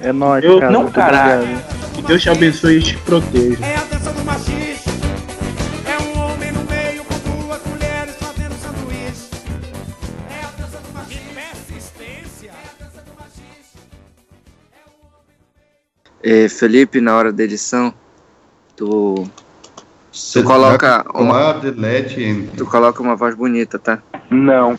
É 0.00 0.12
nóis, 0.12 0.42
Eu- 0.44 0.58
cara. 0.58 0.72
não, 0.72 0.90
caralho. 0.90 1.42
obrigado. 1.42 1.92
Que 1.94 2.02
Deus 2.02 2.22
te 2.22 2.30
abençoe 2.30 2.78
e 2.78 2.82
te 2.82 2.96
proteja. 2.98 3.64
É 3.64 3.76
a 3.76 3.84
dança 3.84 4.12
do 4.12 4.24
machixe. 4.24 4.90
É 5.86 6.02
um 6.02 6.18
homem 6.24 6.50
no 6.52 6.62
meio 6.64 7.04
com 7.04 7.14
duas 7.44 7.60
mulheres 7.66 8.16
fazendo 8.16 8.54
sanduíche. 8.54 9.30
É 10.30 10.44
a 10.44 10.50
dança 10.60 10.78
do 10.78 10.92
machixe. 10.94 11.20
Persistência. 11.34 12.48
É 12.50 12.52
a 12.82 12.84
dança 12.84 13.02
do 13.02 13.12
machixe. 13.20 13.78
Eh, 16.22 16.48
Felipe, 16.48 17.00
na 17.00 17.14
hora 17.16 17.32
da 17.32 17.44
edição, 17.44 17.94
tu. 18.76 19.30
Você 20.12 20.42
Tu 20.42 20.46
coloca 20.46 21.04
tá 21.04 21.18
uma, 21.18 21.60
tu 22.56 22.66
coloca 22.66 23.02
uma 23.02 23.14
voz 23.14 23.34
bonita, 23.34 23.78
tá? 23.78 24.02
Não. 24.30 24.78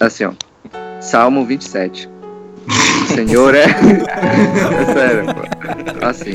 Assim, 0.00 0.24
ó. 0.24 0.32
Salmo 1.00 1.44
27. 1.44 2.08
O 2.68 3.06
Senhor 3.06 3.54
é. 3.54 3.64
é 3.64 4.84
sério, 4.94 5.24
pô. 5.34 6.06
Assim. 6.06 6.34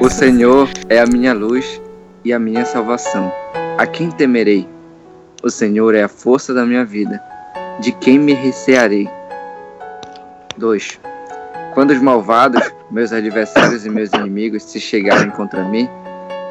O 0.00 0.08
Senhor 0.08 0.68
é 0.88 1.00
a 1.00 1.06
minha 1.06 1.34
luz 1.34 1.80
e 2.24 2.32
a 2.32 2.38
minha 2.38 2.64
salvação. 2.64 3.30
A 3.76 3.86
quem 3.86 4.10
temerei? 4.10 4.66
O 5.42 5.50
Senhor 5.50 5.94
é 5.94 6.02
a 6.02 6.08
força 6.08 6.54
da 6.54 6.64
minha 6.64 6.84
vida. 6.84 7.20
De 7.80 7.92
quem 7.92 8.18
me 8.18 8.32
recearei? 8.32 9.08
2. 10.56 11.00
Quando 11.74 11.92
os 11.92 12.00
malvados, 12.00 12.62
meus 12.90 13.12
adversários 13.12 13.86
e 13.86 13.90
meus 13.90 14.12
inimigos 14.12 14.64
se 14.64 14.80
chegarem 14.80 15.30
contra 15.30 15.62
mim 15.62 15.88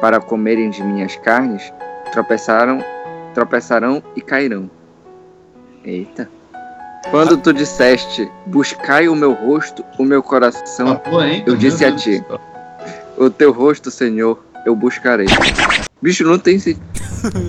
para 0.00 0.18
comerem 0.18 0.70
de 0.70 0.82
minhas 0.82 1.14
carnes, 1.16 1.72
tropeçaram, 2.10 2.82
tropeçarão 3.34 4.02
e 4.16 4.22
cairão. 4.22 4.70
Eita. 5.84 6.28
Quando 7.10 7.36
tu 7.36 7.52
disseste, 7.52 8.30
buscai 8.46 9.08
o 9.08 9.14
meu 9.14 9.32
rosto, 9.32 9.84
o 9.98 10.04
meu 10.04 10.22
coração, 10.22 11.00
hein? 11.22 11.42
eu 11.46 11.56
disse 11.56 11.84
a 11.84 11.94
ti, 11.94 12.24
o 13.16 13.28
teu 13.28 13.52
rosto, 13.52 13.90
Senhor, 13.90 14.42
eu 14.64 14.74
buscarei. 14.74 15.26
Bicho, 16.00 16.24
não 16.24 16.38
tem 16.38 16.58
sentido. 16.58 16.82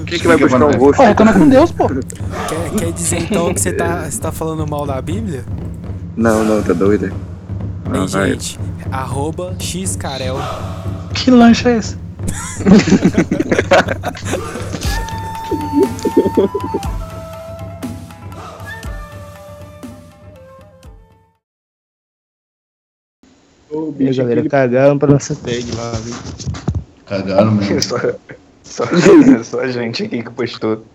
O 0.02 0.06
que, 0.06 0.28
vai 0.28 0.36
buscar 0.36 0.66
o 0.66 0.78
rosto? 0.78 1.02
Reclama 1.02 1.34
com 1.34 1.48
Deus, 1.48 1.72
pô. 1.72 1.88
Quer, 1.88 2.76
quer 2.78 2.92
dizer 2.92 3.22
então 3.22 3.54
que 3.54 3.62
você 3.62 3.72
tá, 3.72 4.10
você 4.10 4.20
tá 4.20 4.32
falando 4.32 4.68
mal 4.68 4.86
da 4.86 5.02
Bíblia? 5.02 5.46
Não, 6.18 6.44
não, 6.44 6.62
tá 6.62 6.74
doida. 6.74 7.14
Bem, 7.92 8.02
Ah, 8.02 8.06
vai. 8.06 8.30
gente, 8.32 8.60
arroba 8.92 9.56
xcarel. 9.60 10.38
Que 11.14 11.30
lanche 11.30 11.68
é 11.68 11.78
esse? 11.78 11.98
Ô, 23.70 23.90
a 23.90 23.92
bicho, 23.92 24.18
galera 24.18 24.40
aquele- 24.42 24.50
cagaram 24.50 24.98
pra 24.98 25.12
nossa 25.12 25.36
tag 25.36 25.66
lá, 25.76 25.92
viu? 25.92 26.16
Cagaram 27.06 27.52
mesmo. 27.52 27.82
Só, 28.64 28.86
só, 28.86 28.86
só 29.44 29.60
a 29.60 29.68
gente 29.68 30.04
aqui 30.04 30.24
que 30.24 30.30
postou. 30.30 30.86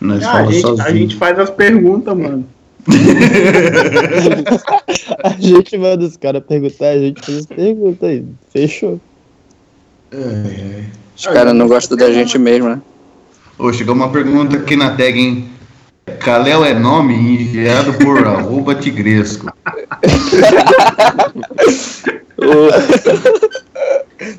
Nós 0.00 0.22
Ah, 0.24 0.38
a, 0.38 0.50
gente, 0.50 0.80
a 0.80 0.90
gente 0.92 1.16
faz 1.16 1.38
as 1.38 1.50
perguntas, 1.50 2.16
mano. 2.16 2.46
A 5.22 5.30
gente 5.30 5.76
manda 5.76 6.04
os 6.04 6.16
caras 6.16 6.42
perguntar, 6.46 6.88
a 6.88 6.98
gente 6.98 7.20
faz 7.24 7.38
as 7.38 7.46
perguntas 7.46 8.08
aí. 8.08 8.24
Fechou. 8.50 9.00
Os 11.16 11.26
caras 11.26 11.54
não 11.54 11.68
gostam 11.68 11.96
da 11.96 12.12
gente 12.12 12.38
mesmo, 12.38 12.68
né? 12.68 12.80
Ô, 13.58 13.72
chegou 13.72 13.94
uma 13.94 14.10
pergunta 14.10 14.56
aqui 14.56 14.76
na 14.76 14.96
tag, 14.96 15.18
hein? 15.18 15.48
Caléu 16.20 16.64
é 16.64 16.74
nome 16.74 17.14
enviado 17.14 17.92
por 17.94 18.18
arroba 18.26 18.74
tigresco. 18.74 19.52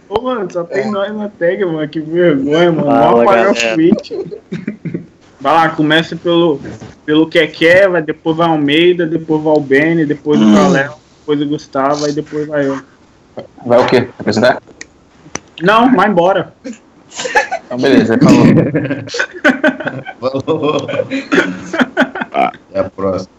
Ô, 0.10 0.22
mano, 0.22 0.52
só 0.52 0.64
tem 0.64 0.92
nós 0.92 1.16
na 1.16 1.30
tag, 1.30 1.64
mano. 1.66 1.88
Que 1.88 2.00
vergonha, 2.00 2.72
mano. 2.72 2.88
Fala, 2.88 3.12
Vamos 3.12 3.22
apagar 3.24 3.52
o 3.52 3.76
tweet. 3.76 4.42
Vai 5.46 5.54
lá, 5.54 5.70
começa 5.70 6.16
pelo, 6.16 6.60
pelo 7.06 7.28
Keké, 7.28 7.88
vai, 7.88 8.02
depois 8.02 8.36
vai 8.36 8.48
Almeida, 8.48 9.06
depois 9.06 9.44
vai 9.44 9.54
o 9.54 9.60
Beni, 9.60 10.04
depois 10.04 10.42
o 10.42 10.52
Caléo, 10.56 10.96
depois 11.20 11.40
o 11.40 11.46
Gustavo, 11.46 12.04
aí 12.04 12.14
depois 12.14 12.48
vai 12.48 12.68
eu. 12.68 12.82
Vai 13.64 13.80
o 13.80 13.86
quê? 13.86 14.10
Apresentar? 14.18 14.60
Não, 15.62 15.96
vai 15.96 16.10
embora. 16.10 16.52
Então, 17.64 17.78
beleza, 17.78 18.18
falou. 18.18 18.44
Falou. 20.20 20.88
Até 22.34 22.80
a 22.80 22.90
próxima. 22.90 23.30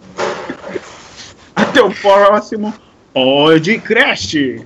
Até 1.57 1.83
o 1.83 1.91
próximo 1.91 2.73
podcast. 3.13 4.65